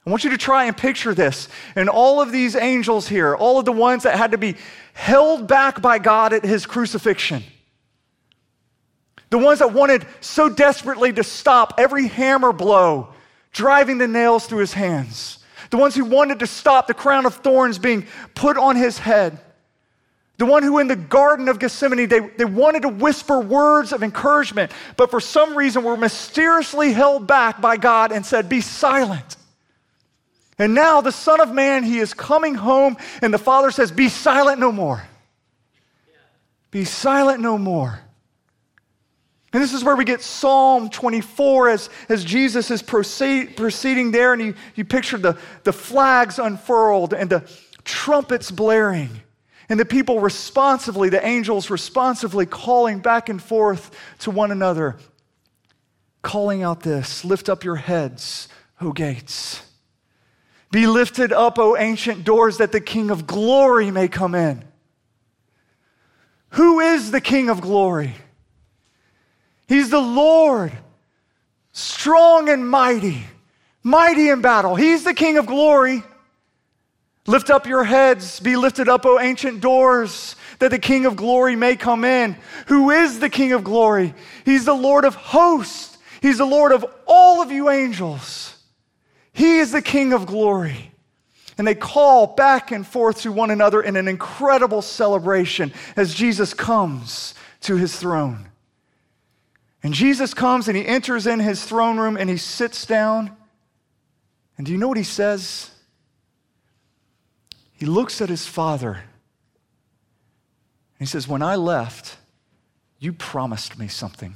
I 0.05 0.09
want 0.09 0.25
you 0.25 0.29
to 0.31 0.37
try 0.37 0.65
and 0.65 0.75
picture 0.75 1.13
this. 1.13 1.47
And 1.75 1.89
all 1.89 2.21
of 2.21 2.33
these 2.33 2.55
angels 2.55 3.07
here, 3.07 3.33
all 3.33 3.57
of 3.57 3.65
the 3.65 3.71
ones 3.71 4.03
that 4.03 4.17
had 4.17 4.31
to 4.31 4.37
be 4.37 4.55
held 4.93 5.47
back 5.47 5.81
by 5.81 5.99
God 5.99 6.33
at 6.33 6.43
his 6.43 6.65
crucifixion, 6.65 7.43
the 9.29 9.37
ones 9.37 9.59
that 9.59 9.73
wanted 9.73 10.05
so 10.21 10.49
desperately 10.49 11.11
to 11.13 11.23
stop 11.23 11.75
every 11.77 12.07
hammer 12.07 12.53
blow 12.53 13.09
driving 13.51 13.97
the 13.97 14.07
nails 14.07 14.45
through 14.45 14.59
his 14.59 14.73
hands, 14.73 15.39
the 15.69 15.77
ones 15.77 15.95
who 15.95 16.05
wanted 16.05 16.39
to 16.39 16.47
stop 16.47 16.87
the 16.87 16.93
crown 16.93 17.25
of 17.25 17.35
thorns 17.35 17.79
being 17.79 18.05
put 18.35 18.57
on 18.57 18.75
his 18.75 18.97
head. 18.97 19.39
The 20.37 20.45
one 20.45 20.63
who 20.63 20.79
in 20.79 20.87
the 20.87 20.97
Garden 20.97 21.47
of 21.47 21.59
Gethsemane, 21.59 22.09
they, 22.09 22.19
they 22.19 22.43
wanted 22.43 22.81
to 22.81 22.89
whisper 22.89 23.39
words 23.39 23.93
of 23.93 24.03
encouragement, 24.03 24.73
but 24.97 25.09
for 25.09 25.21
some 25.21 25.57
reason 25.57 25.83
were 25.83 25.95
mysteriously 25.95 26.91
held 26.91 27.25
back 27.25 27.61
by 27.61 27.77
God 27.77 28.11
and 28.11 28.25
said, 28.25 28.49
Be 28.49 28.59
silent. 28.59 29.37
And 30.59 30.73
now 30.73 30.99
the 30.99 31.11
Son 31.11 31.39
of 31.39 31.53
Man, 31.53 31.83
he 31.83 31.99
is 31.99 32.13
coming 32.13 32.55
home, 32.55 32.97
and 33.21 33.33
the 33.33 33.37
Father 33.37 33.71
says, 33.71 33.91
Be 33.91 34.09
silent 34.09 34.59
no 34.59 34.73
more. 34.73 35.01
Be 36.71 36.83
silent 36.83 37.39
no 37.39 37.57
more. 37.57 38.01
And 39.55 39.63
this 39.63 39.71
is 39.71 39.85
where 39.85 39.95
we 39.95 40.03
get 40.03 40.21
Psalm 40.21 40.89
24 40.89 41.69
as, 41.69 41.89
as 42.09 42.25
Jesus 42.25 42.69
is 42.71 42.81
proceed, 42.81 43.55
proceeding 43.55 44.11
there, 44.11 44.33
and 44.33 44.41
you, 44.41 44.53
you 44.75 44.83
picture 44.83 45.17
the, 45.17 45.37
the 45.63 45.71
flags 45.71 46.39
unfurled 46.39 47.13
and 47.13 47.29
the 47.29 47.49
trumpets 47.85 48.51
blaring, 48.51 49.21
and 49.69 49.79
the 49.79 49.85
people 49.85 50.19
responsively, 50.19 51.07
the 51.07 51.25
angels 51.25 51.69
responsively 51.69 52.45
calling 52.45 52.99
back 52.99 53.29
and 53.29 53.41
forth 53.41 53.97
to 54.19 54.29
one 54.29 54.51
another, 54.51 54.97
calling 56.21 56.61
out 56.61 56.81
this 56.81 57.23
Lift 57.23 57.47
up 57.47 57.63
your 57.63 57.77
heads, 57.77 58.49
O 58.81 58.91
gates. 58.91 59.61
Be 60.69 60.85
lifted 60.85 61.31
up, 61.31 61.57
O 61.59 61.77
ancient 61.77 62.25
doors, 62.25 62.57
that 62.57 62.73
the 62.73 62.81
King 62.81 63.09
of 63.09 63.25
glory 63.25 63.89
may 63.89 64.09
come 64.09 64.35
in. 64.35 64.65
Who 66.49 66.81
is 66.81 67.11
the 67.11 67.21
King 67.21 67.47
of 67.47 67.61
glory? 67.61 68.15
He's 69.67 69.89
the 69.89 69.99
Lord, 69.99 70.71
strong 71.71 72.49
and 72.49 72.67
mighty, 72.69 73.25
mighty 73.83 74.29
in 74.29 74.41
battle. 74.41 74.75
He's 74.75 75.03
the 75.03 75.13
King 75.13 75.37
of 75.37 75.45
glory. 75.45 76.03
Lift 77.27 77.49
up 77.49 77.65
your 77.65 77.83
heads, 77.83 78.39
be 78.39 78.55
lifted 78.55 78.87
up, 78.87 79.05
O 79.05 79.19
ancient 79.19 79.59
doors, 79.59 80.35
that 80.59 80.69
the 80.69 80.79
King 80.79 81.05
of 81.05 81.15
glory 81.15 81.55
may 81.55 81.75
come 81.75 82.03
in. 82.05 82.37
Who 82.67 82.91
is 82.91 83.19
the 83.19 83.29
King 83.29 83.53
of 83.53 83.63
glory? 83.63 84.13
He's 84.45 84.65
the 84.65 84.75
Lord 84.75 85.05
of 85.05 85.15
hosts, 85.15 85.97
He's 86.21 86.37
the 86.39 86.45
Lord 86.45 86.71
of 86.71 86.85
all 87.05 87.41
of 87.41 87.51
you 87.51 87.69
angels. 87.69 88.57
He 89.31 89.57
is 89.57 89.71
the 89.71 89.81
King 89.81 90.13
of 90.13 90.25
glory. 90.25 90.91
And 91.57 91.67
they 91.67 91.75
call 91.75 92.27
back 92.27 92.71
and 92.71 92.85
forth 92.85 93.21
to 93.21 93.31
one 93.31 93.51
another 93.51 93.81
in 93.81 93.95
an 93.95 94.07
incredible 94.07 94.81
celebration 94.81 95.71
as 95.95 96.13
Jesus 96.13 96.53
comes 96.53 97.33
to 97.61 97.75
his 97.75 97.95
throne. 97.95 98.49
And 99.85 99.93
Jesus 99.93 100.33
comes 100.33 100.67
and 100.67 100.75
he 100.75 100.83
enters 100.83 101.27
in 101.27 101.39
his 101.39 101.63
throne 101.63 101.99
room 101.99 102.17
and 102.17 102.27
he 102.27 102.37
sits 102.37 102.87
down. 102.87 103.29
And 104.57 104.65
do 104.65 104.71
you 104.71 104.79
know 104.79 104.87
what 104.87 104.97
he 104.97 105.03
says? 105.03 105.69
He 107.71 107.85
looks 107.85 108.19
at 108.19 108.27
his 108.27 108.47
father 108.47 108.93
and 108.93 109.03
he 110.97 111.05
says, 111.05 111.27
When 111.27 111.43
I 111.43 111.55
left, 111.55 112.17
you 112.97 113.13
promised 113.13 113.77
me 113.77 113.87
something. 113.87 114.33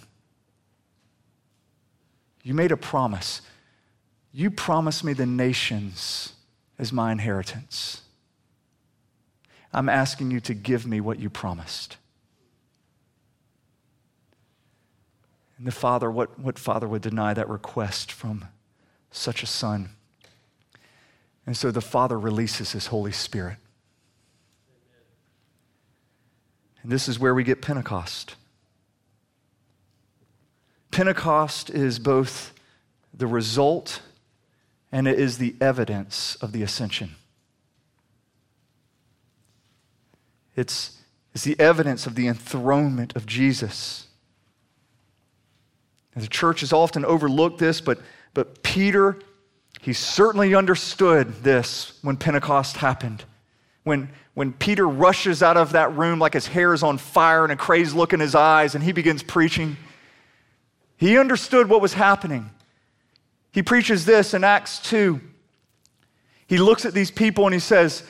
You 2.43 2.53
made 2.53 2.71
a 2.71 2.77
promise. 2.77 3.41
You 4.31 4.51
promised 4.51 5.03
me 5.03 5.13
the 5.13 5.25
nations 5.25 6.33
as 6.77 6.93
my 6.93 7.11
inheritance. 7.11 8.03
I'm 9.73 9.89
asking 9.89 10.29
you 10.29 10.41
to 10.41 10.53
give 10.53 10.85
me 10.85 11.01
what 11.01 11.17
you 11.17 11.31
promised. 11.31 11.97
And 15.59 15.67
the 15.67 15.71
father, 15.71 16.09
what, 16.09 16.39
what 16.39 16.57
father 16.57 16.87
would 16.87 17.03
deny 17.03 17.35
that 17.35 17.47
request 17.47 18.11
from 18.11 18.45
such 19.11 19.43
a 19.43 19.45
son? 19.45 19.91
And 21.45 21.57
so 21.57 21.71
the 21.71 21.81
Father 21.81 22.19
releases 22.19 22.73
His 22.73 22.87
Holy 22.87 23.11
Spirit. 23.11 23.57
And 26.83 26.91
this 26.91 27.07
is 27.07 27.19
where 27.19 27.33
we 27.33 27.43
get 27.43 27.61
Pentecost. 27.61 28.35
Pentecost 30.91 31.69
is 31.69 31.97
both 31.97 32.53
the 33.13 33.25
result 33.27 34.01
and 34.91 35.07
it 35.07 35.19
is 35.19 35.39
the 35.39 35.55
evidence 35.59 36.35
of 36.35 36.51
the 36.51 36.61
ascension. 36.61 37.15
It's, 40.55 40.97
it's 41.33 41.43
the 41.43 41.59
evidence 41.59 42.05
of 42.05 42.13
the 42.15 42.27
enthronement 42.27 43.15
of 43.15 43.25
Jesus. 43.25 44.05
The 46.15 46.27
church 46.27 46.61
has 46.61 46.73
often 46.73 47.05
overlooked 47.05 47.59
this, 47.59 47.81
but, 47.81 47.99
but 48.33 48.63
Peter 48.63 49.19
He 49.81 49.93
certainly 49.93 50.55
understood 50.55 51.43
this 51.43 51.97
when 52.01 52.17
Pentecost 52.17 52.77
happened. 52.77 53.23
When, 53.83 54.09
when 54.33 54.51
Peter 54.53 54.87
rushes 54.87 55.41
out 55.41 55.55
of 55.55 55.71
that 55.71 55.95
room 55.95 56.19
like 56.19 56.33
his 56.33 56.47
hair 56.47 56.73
is 56.73 56.83
on 56.83 56.97
fire 56.97 57.43
and 57.43 57.53
a 57.53 57.55
crazed 57.55 57.95
look 57.95 58.11
in 58.11 58.19
his 58.19 58.35
eyes 58.35 58.75
and 58.75 58.83
he 58.83 58.91
begins 58.91 59.23
preaching, 59.23 59.77
he 60.97 61.17
understood 61.17 61.69
what 61.69 61.81
was 61.81 61.93
happening. 61.93 62.49
He 63.51 63.63
preaches 63.63 64.05
this 64.05 64.33
in 64.33 64.43
Acts 64.43 64.79
2. 64.79 65.21
He 66.47 66.57
looks 66.57 66.85
at 66.85 66.93
these 66.93 67.11
people 67.11 67.45
and 67.45 67.53
he 67.53 67.59
says, 67.59 68.03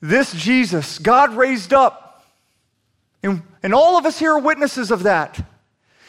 This 0.00 0.32
Jesus, 0.34 0.98
God 0.98 1.34
raised 1.34 1.72
up. 1.72 2.26
And, 3.22 3.42
and 3.62 3.72
all 3.72 3.96
of 3.96 4.04
us 4.04 4.18
here 4.18 4.32
are 4.32 4.38
witnesses 4.38 4.90
of 4.90 5.04
that. 5.04 5.40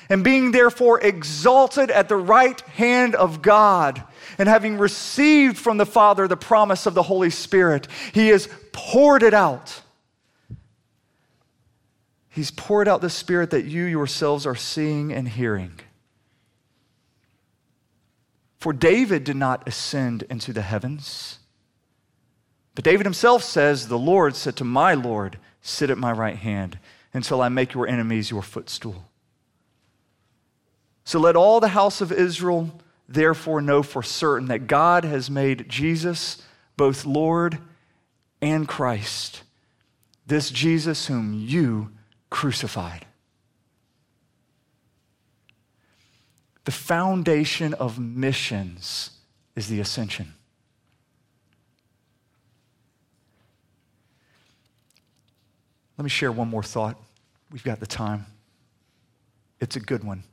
And 0.10 0.24
being 0.24 0.52
therefore 0.52 1.00
exalted 1.02 1.90
at 1.90 2.10
the 2.10 2.18
right 2.18 2.60
hand 2.62 3.16
of 3.16 3.42
God, 3.42 4.04
and 4.38 4.48
having 4.50 4.78
received 4.78 5.58
from 5.58 5.78
the 5.78 5.86
Father 5.86 6.28
the 6.28 6.38
promise 6.38 6.86
of 6.86 6.94
the 6.94 7.04
Holy 7.04 7.30
Spirit, 7.30 7.88
he 8.14 8.28
has 8.30 8.50
poured 8.72 9.24
it 9.24 9.34
out. 9.34 9.82
He's 12.30 12.52
poured 12.52 12.88
out 12.88 13.02
the 13.02 13.10
Spirit 13.10 13.52
that 13.52 13.66
you 13.66 13.84
yourselves 13.84 14.46
are 14.46 14.56
seeing 14.56 15.14
and 15.14 15.28
hearing. 15.28 15.80
For 18.60 18.74
David 18.74 19.24
did 19.24 19.38
not 19.38 19.68
ascend 19.68 20.24
into 20.24 20.52
the 20.52 20.64
heavens. 20.64 21.40
But 22.74 22.84
David 22.84 23.06
himself 23.06 23.44
says, 23.44 23.88
The 23.88 23.98
Lord 23.98 24.36
said 24.36 24.58
to 24.58 24.64
my 24.64 24.94
Lord, 24.94 25.38
Sit 25.62 25.90
at 25.90 25.98
my 25.98 26.12
right 26.12 26.36
hand 26.36 26.78
until 27.14 27.42
I 27.42 27.50
make 27.50 27.74
your 27.74 27.88
enemies 27.88 28.30
your 28.30 28.42
footstool. 28.42 29.06
So 31.06 31.20
let 31.20 31.36
all 31.36 31.60
the 31.60 31.70
house 31.70 32.02
of 32.02 32.12
Israel 32.12 32.72
therefore 33.08 33.62
know 33.62 33.84
for 33.84 34.02
certain 34.02 34.48
that 34.48 34.68
God 34.68 35.06
has 35.06 35.30
made 35.30 35.70
Jesus 35.70 36.42
both 36.76 37.06
Lord 37.06 37.60
and 38.42 38.68
Christ, 38.68 39.44
this 40.26 40.50
Jesus 40.50 41.06
whom 41.06 41.34
you 41.34 41.92
crucified. 42.32 43.06
The 46.66 46.72
foundation 46.72 47.76
of 47.76 48.00
missions 48.00 49.12
is 49.56 49.68
the 49.68 49.80
ascension. 49.80 50.34
Let 55.98 56.04
me 56.04 56.10
share 56.10 56.32
one 56.32 56.50
more 56.50 56.64
thought. 56.64 57.00
We've 57.52 57.64
got 57.64 57.80
the 57.80 57.88
time. 57.88 58.26
It's 59.62 59.76
a 59.76 59.80
good 59.80 60.04
one. 60.04 60.24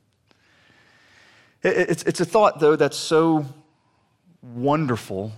It's, 1.63 2.03
it's 2.03 2.19
a 2.19 2.25
thought, 2.25 2.59
though, 2.59 2.75
that's 2.75 2.97
so 2.97 3.45
wonderful. 4.41 5.31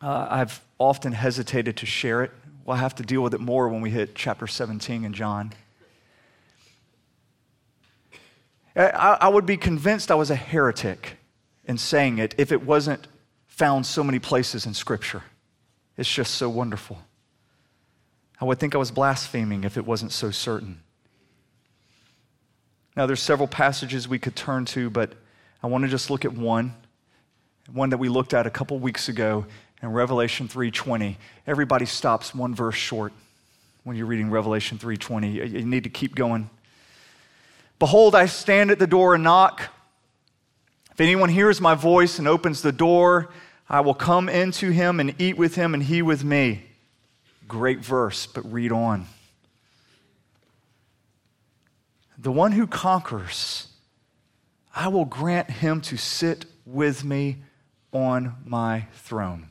Uh, 0.00 0.26
I've 0.30 0.60
often 0.78 1.12
hesitated 1.12 1.76
to 1.78 1.86
share 1.86 2.22
it. 2.22 2.30
We'll 2.64 2.76
have 2.76 2.94
to 2.96 3.02
deal 3.02 3.22
with 3.22 3.34
it 3.34 3.40
more 3.40 3.68
when 3.68 3.80
we 3.80 3.90
hit 3.90 4.14
chapter 4.14 4.46
17 4.46 5.04
in 5.04 5.12
John. 5.12 5.52
I, 8.76 9.16
I 9.20 9.28
would 9.28 9.46
be 9.46 9.56
convinced 9.56 10.10
I 10.10 10.14
was 10.14 10.30
a 10.30 10.36
heretic 10.36 11.16
in 11.64 11.78
saying 11.78 12.18
it 12.18 12.34
if 12.38 12.52
it 12.52 12.62
wasn't 12.62 13.08
found 13.46 13.86
so 13.86 14.04
many 14.04 14.18
places 14.18 14.66
in 14.66 14.74
Scripture. 14.74 15.22
It's 15.96 16.12
just 16.12 16.34
so 16.34 16.48
wonderful. 16.48 16.98
I 18.40 18.44
would 18.44 18.58
think 18.58 18.74
I 18.74 18.78
was 18.78 18.90
blaspheming 18.90 19.64
if 19.64 19.78
it 19.78 19.86
wasn't 19.86 20.12
so 20.12 20.30
certain. 20.30 20.82
Now, 22.96 23.04
there's 23.04 23.20
several 23.20 23.46
passages 23.46 24.08
we 24.08 24.18
could 24.18 24.34
turn 24.34 24.64
to, 24.66 24.88
but 24.88 25.12
I 25.62 25.66
want 25.66 25.84
to 25.84 25.88
just 25.88 26.08
look 26.08 26.24
at 26.24 26.32
one, 26.32 26.74
one 27.70 27.90
that 27.90 27.98
we 27.98 28.08
looked 28.08 28.32
at 28.32 28.46
a 28.46 28.50
couple 28.50 28.78
weeks 28.78 29.08
ago 29.08 29.44
in 29.82 29.92
Revelation 29.92 30.48
3:20. 30.48 31.18
Everybody 31.46 31.84
stops 31.84 32.34
one 32.34 32.54
verse 32.54 32.74
short 32.74 33.12
when 33.84 33.96
you're 33.96 34.06
reading 34.06 34.30
Revelation 34.30 34.78
3:20. 34.78 35.32
You 35.32 35.66
need 35.66 35.84
to 35.84 35.90
keep 35.90 36.14
going. 36.14 36.48
Behold, 37.78 38.14
I 38.14 38.24
stand 38.24 38.70
at 38.70 38.78
the 38.78 38.86
door 38.86 39.14
and 39.14 39.22
knock. 39.22 39.62
If 40.90 41.00
anyone 41.00 41.28
hears 41.28 41.60
my 41.60 41.74
voice 41.74 42.18
and 42.18 42.26
opens 42.26 42.62
the 42.62 42.72
door, 42.72 43.28
I 43.68 43.80
will 43.80 43.94
come 43.94 44.30
into 44.30 44.70
him 44.70 45.00
and 45.00 45.14
eat 45.20 45.36
with 45.36 45.56
him 45.56 45.74
and 45.74 45.82
he 45.82 46.00
with 46.00 46.24
me. 46.24 46.64
Great 47.46 47.80
verse, 47.80 48.24
but 48.24 48.50
read 48.50 48.72
on. 48.72 49.06
The 52.26 52.32
one 52.32 52.50
who 52.50 52.66
conquers, 52.66 53.68
I 54.74 54.88
will 54.88 55.04
grant 55.04 55.48
him 55.48 55.80
to 55.82 55.96
sit 55.96 56.44
with 56.64 57.04
me 57.04 57.36
on 57.92 58.34
my 58.44 58.88
throne. 58.94 59.50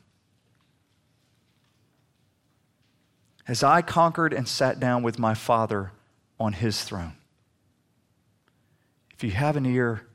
As 3.47 3.63
I 3.63 3.81
conquered 3.81 4.33
and 4.33 4.45
sat 4.45 4.77
down 4.77 5.03
with 5.03 5.17
my 5.17 5.33
Father 5.33 5.93
on 6.37 6.51
his 6.51 6.83
throne. 6.83 7.13
If 9.13 9.23
you 9.23 9.31
have 9.31 9.55
an 9.55 9.65
ear, 9.65 10.05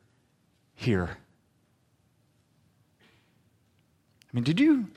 hear. 0.74 1.16
I 3.00 4.34
mean, 4.34 4.44
did 4.44 4.60
you 4.60 4.88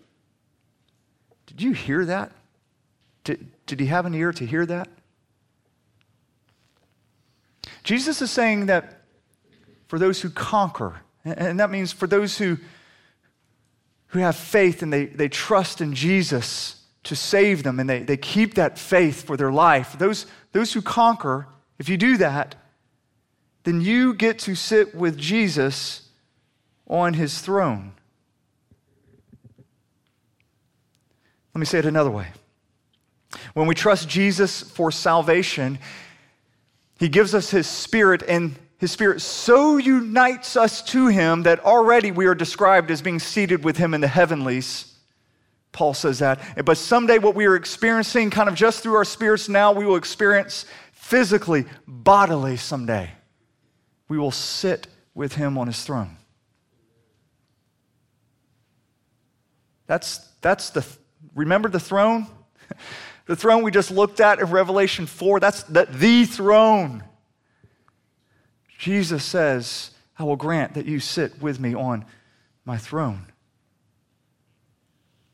did 1.46 1.62
you 1.62 1.72
hear 1.72 2.04
that? 2.04 2.34
Did, 3.24 3.50
did 3.66 3.80
he 3.80 3.86
have 3.86 4.06
an 4.06 4.14
ear 4.14 4.34
to 4.34 4.46
hear 4.46 4.66
that? 4.66 4.90
Jesus 7.84 8.22
is 8.22 8.32
saying 8.32 8.68
that 8.68 9.02
for 9.88 10.00
those 10.00 10.22
who 10.22 10.30
conquer, 10.30 11.02
and 11.26 11.60
that 11.60 11.70
means 11.70 11.92
for 11.92 12.08
those 12.08 12.38
who, 12.38 12.58
who 14.08 14.20
have 14.20 14.36
faith 14.36 14.82
and 14.82 14.92
they, 14.92 15.06
they 15.06 15.30
trust 15.30 15.82
in 15.82 15.94
Jesus 15.94 16.84
to 17.04 17.16
save 17.16 17.64
them 17.64 17.80
and 17.80 17.90
they, 17.90 18.00
they 18.00 18.18
keep 18.18 18.56
that 18.56 18.80
faith 18.80 19.24
for 19.24 19.36
their 19.36 19.52
life, 19.52 19.98
those, 20.00 20.26
those 20.54 20.74
who 20.74 20.82
conquer, 20.82 21.48
if 21.78 21.90
you 21.90 21.98
do 21.98 22.18
that, 22.18 22.56
then 23.64 23.82
you 23.82 24.14
get 24.14 24.40
to 24.40 24.56
sit 24.56 24.96
with 24.96 25.18
Jesus 25.18 26.10
on 26.88 27.14
his 27.14 27.40
throne. 27.40 27.94
Let 31.54 31.60
me 31.60 31.66
say 31.66 31.80
it 31.80 31.86
another 31.86 32.10
way. 32.10 32.28
When 33.54 33.68
we 33.68 33.76
trust 33.76 34.10
Jesus 34.10 34.62
for 34.62 34.92
salvation, 34.92 35.80
he 37.04 37.10
gives 37.10 37.36
us 37.36 37.50
his 37.50 37.68
spirit, 37.68 38.24
and 38.26 38.56
his 38.78 38.92
spirit 38.92 39.22
so 39.22 39.76
unites 39.76 40.56
us 40.56 40.82
to 40.84 41.08
him 41.08 41.44
that 41.44 41.60
already 41.66 42.12
we 42.12 42.28
are 42.28 42.36
described 42.36 42.90
as 42.92 43.02
being 43.02 43.20
seated 43.20 43.66
with 43.66 43.76
him 43.76 43.94
in 43.94 44.00
the 44.00 44.08
heavenlies. 44.08 44.94
Paul 45.74 45.94
says 45.94 46.20
that. 46.20 46.64
But 46.66 46.78
someday, 46.78 47.18
what 47.18 47.36
we 47.36 47.46
are 47.46 47.56
experiencing, 47.56 48.30
kind 48.30 48.48
of 48.48 48.56
just 48.56 48.84
through 48.84 48.96
our 48.96 49.04
spirits 49.04 49.50
now, 49.50 49.74
we 49.74 49.86
will 49.86 49.98
experience 49.98 50.66
physically, 50.94 51.66
bodily 51.86 52.56
someday 52.56 53.12
we 54.08 54.18
will 54.20 54.32
sit 54.32 54.88
with 55.14 55.34
him 55.34 55.58
on 55.58 55.68
his 55.68 55.84
throne. 55.84 56.18
That's, 59.88 60.20
that's 60.40 60.70
the, 60.70 60.86
remember 61.36 61.68
the 61.68 61.80
throne? 61.80 62.28
the 63.26 63.36
throne 63.36 63.64
we 63.64 63.72
just 63.72 63.92
looked 63.92 64.20
at 64.20 64.40
in 64.40 64.46
Revelation 64.46 65.06
4, 65.06 65.40
that's 65.40 65.64
the, 65.64 65.88
the 65.90 66.26
throne. 66.26 67.04
Jesus 68.78 69.24
says, 69.24 69.92
I 70.18 70.24
will 70.24 70.36
grant 70.36 70.74
that 70.74 70.86
you 70.86 71.00
sit 71.00 71.42
with 71.42 71.60
me 71.60 71.74
on 71.74 72.06
my 72.66 72.78
throne. 72.78 73.26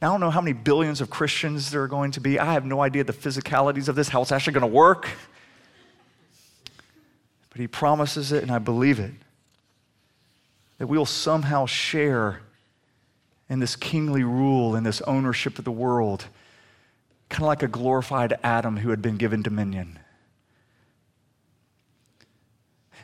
Now, 0.02 0.10
I 0.10 0.14
don't 0.14 0.22
know 0.22 0.30
how 0.30 0.42
many 0.42 0.54
billions 0.54 1.02
of 1.02 1.10
Christians 1.10 1.72
there 1.72 1.84
are 1.84 1.88
going 1.88 2.12
to 2.12 2.22
be. 2.22 2.40
I 2.40 2.54
have 2.54 2.64
no 2.64 2.80
idea 2.80 3.04
the 3.04 3.12
physicalities 3.12 3.90
of 3.90 3.96
this, 3.96 4.08
how 4.08 4.22
it's 4.22 4.32
actually 4.32 4.54
going 4.54 4.62
to 4.62 4.68
work. 4.68 5.10
But 7.50 7.60
he 7.60 7.68
promises 7.68 8.32
it, 8.32 8.44
and 8.44 8.52
I 8.52 8.60
believe 8.60 9.00
it. 9.00 9.12
That 10.78 10.88
we 10.88 10.98
will 10.98 11.06
somehow 11.06 11.66
share 11.66 12.42
in 13.50 13.60
this 13.60 13.76
kingly 13.76 14.24
rule 14.24 14.76
and 14.76 14.86
this 14.86 15.02
ownership 15.02 15.60
of 15.60 15.66
the 15.66 15.72
world, 15.72 16.28
kind 17.30 17.44
of 17.44 17.48
like 17.48 17.64
a 17.64 17.68
glorified 17.68 18.38
Adam 18.44 18.78
who 18.78 18.90
had 18.90 19.02
been 19.02 19.18
given 19.18 19.42
dominion. 19.42 20.00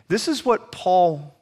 This 0.07 0.27
is 0.27 0.45
what 0.45 0.71
Paul 0.71 1.35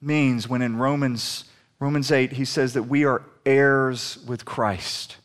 means 0.00 0.48
when 0.48 0.62
in 0.62 0.76
Romans, 0.76 1.44
Romans 1.80 2.12
8 2.12 2.32
he 2.32 2.44
says 2.44 2.74
that 2.74 2.84
we 2.84 3.04
are 3.04 3.22
heirs 3.44 4.18
with 4.26 4.44
Christ. 4.44 5.16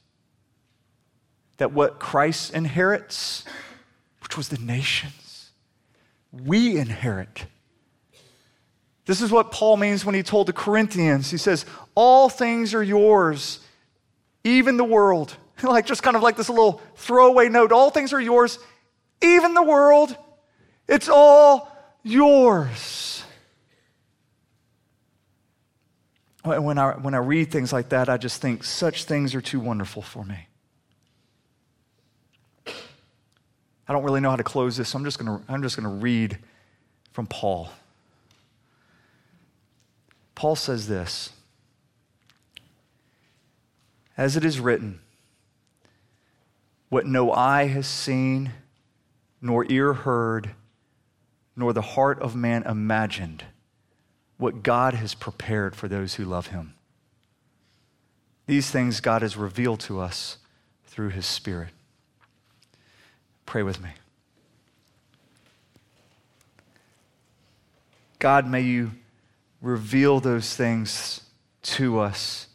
That 1.57 1.71
what 1.71 1.99
Christ 1.99 2.53
inherits, 2.53 3.43
which 4.21 4.37
was 4.37 4.49
the 4.49 4.57
nations, 4.57 5.51
we 6.31 6.77
inherit. 6.77 7.45
This 9.05 9.21
is 9.21 9.31
what 9.31 9.51
Paul 9.51 9.77
means 9.77 10.05
when 10.05 10.15
he 10.15 10.23
told 10.23 10.47
the 10.47 10.53
Corinthians. 10.53 11.29
He 11.29 11.37
says, 11.37 11.65
All 11.93 12.29
things 12.29 12.73
are 12.73 12.83
yours, 12.83 13.59
even 14.43 14.77
the 14.77 14.83
world. 14.83 15.37
like 15.63 15.85
just 15.85 16.03
kind 16.03 16.15
of 16.15 16.23
like 16.23 16.35
this 16.35 16.49
little 16.49 16.81
throwaway 16.95 17.49
note. 17.49 17.71
All 17.71 17.89
things 17.89 18.13
are 18.13 18.21
yours, 18.21 18.59
even 19.21 19.53
the 19.53 19.63
world. 19.63 20.15
It's 20.87 21.09
all 21.09 21.71
yours. 22.03 23.23
When 26.43 26.77
I, 26.77 26.91
when 26.97 27.13
I 27.13 27.19
read 27.19 27.51
things 27.51 27.71
like 27.71 27.89
that, 27.89 28.09
I 28.09 28.17
just 28.17 28.41
think 28.41 28.65
such 28.65 29.05
things 29.05 29.33
are 29.33 29.41
too 29.41 29.61
wonderful 29.61 30.01
for 30.01 30.25
me. 30.25 30.47
I 33.87 33.93
don't 33.93 34.03
really 34.03 34.19
know 34.21 34.29
how 34.29 34.35
to 34.35 34.43
close 34.43 34.77
this, 34.77 34.89
so 34.89 34.97
I'm 34.97 35.05
just 35.05 35.19
going 35.19 35.39
to 35.39 35.51
I'm 35.51 35.61
just 35.61 35.77
going 35.77 35.89
to 35.89 36.01
read 36.03 36.37
from 37.11 37.27
Paul. 37.27 37.69
Paul 40.35 40.55
says 40.55 40.87
this 40.87 41.31
As 44.17 44.35
it 44.35 44.43
is 44.43 44.59
written, 44.59 44.99
what 46.93 47.07
no 47.07 47.31
eye 47.31 47.65
has 47.65 47.87
seen, 47.87 48.51
nor 49.41 49.65
ear 49.67 49.93
heard, 49.93 50.51
nor 51.55 51.73
the 51.73 51.81
heart 51.81 52.21
of 52.21 52.35
man 52.35 52.61
imagined, 52.67 53.43
what 54.37 54.61
God 54.61 54.93
has 54.93 55.15
prepared 55.15 55.75
for 55.75 55.87
those 55.87 56.13
who 56.13 56.23
love 56.23 56.47
him. 56.47 56.75
These 58.45 58.69
things 58.69 59.01
God 59.01 59.23
has 59.23 59.35
revealed 59.35 59.79
to 59.79 59.99
us 59.99 60.37
through 60.85 61.09
his 61.09 61.25
Spirit. 61.25 61.69
Pray 63.47 63.63
with 63.63 63.81
me. 63.81 63.89
God, 68.19 68.47
may 68.47 68.61
you 68.61 68.91
reveal 69.63 70.19
those 70.19 70.55
things 70.55 71.21
to 71.63 71.99
us 71.99 72.49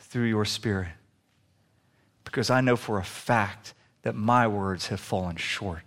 through 0.00 0.24
your 0.24 0.44
Spirit. 0.44 0.88
Because 2.36 2.50
I 2.50 2.60
know 2.60 2.76
for 2.76 2.98
a 2.98 3.02
fact 3.02 3.72
that 4.02 4.14
my 4.14 4.46
words 4.46 4.88
have 4.88 5.00
fallen 5.00 5.36
short. 5.36 5.80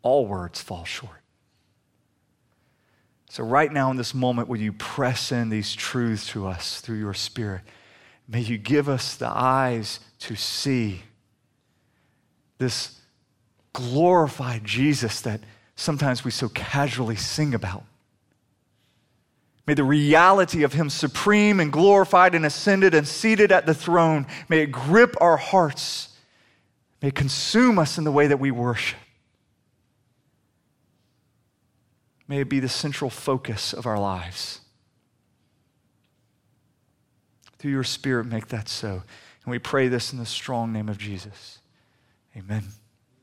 All 0.00 0.24
words 0.24 0.62
fall 0.62 0.86
short. 0.86 1.20
So, 3.28 3.44
right 3.44 3.70
now, 3.70 3.90
in 3.90 3.98
this 3.98 4.14
moment, 4.14 4.48
will 4.48 4.58
you 4.58 4.72
press 4.72 5.32
in 5.32 5.50
these 5.50 5.74
truths 5.74 6.28
to 6.28 6.46
us 6.46 6.80
through 6.80 6.96
your 6.96 7.12
Spirit? 7.12 7.60
May 8.26 8.40
you 8.40 8.56
give 8.56 8.88
us 8.88 9.16
the 9.16 9.28
eyes 9.28 10.00
to 10.20 10.34
see 10.34 11.02
this 12.56 13.02
glorified 13.74 14.64
Jesus 14.64 15.20
that 15.20 15.42
sometimes 15.76 16.24
we 16.24 16.30
so 16.30 16.48
casually 16.48 17.16
sing 17.16 17.52
about. 17.52 17.84
May 19.66 19.74
the 19.74 19.84
reality 19.84 20.64
of 20.64 20.72
Him 20.72 20.90
supreme 20.90 21.60
and 21.60 21.72
glorified 21.72 22.34
and 22.34 22.44
ascended 22.44 22.94
and 22.94 23.06
seated 23.06 23.52
at 23.52 23.66
the 23.66 23.74
throne, 23.74 24.26
may 24.48 24.60
it 24.60 24.72
grip 24.72 25.14
our 25.20 25.36
hearts. 25.36 26.08
May 27.00 27.08
it 27.08 27.14
consume 27.14 27.78
us 27.78 27.98
in 27.98 28.04
the 28.04 28.12
way 28.12 28.26
that 28.26 28.38
we 28.38 28.50
worship. 28.50 28.98
May 32.26 32.40
it 32.40 32.48
be 32.48 32.60
the 32.60 32.68
central 32.68 33.10
focus 33.10 33.72
of 33.72 33.86
our 33.86 33.98
lives. 33.98 34.60
Through 37.58 37.72
your 37.72 37.84
Spirit, 37.84 38.26
make 38.26 38.48
that 38.48 38.68
so. 38.68 39.02
And 39.44 39.50
we 39.50 39.58
pray 39.58 39.88
this 39.88 40.12
in 40.12 40.18
the 40.18 40.26
strong 40.26 40.72
name 40.72 40.88
of 40.88 40.98
Jesus. 40.98 41.58
Amen. 42.36 42.64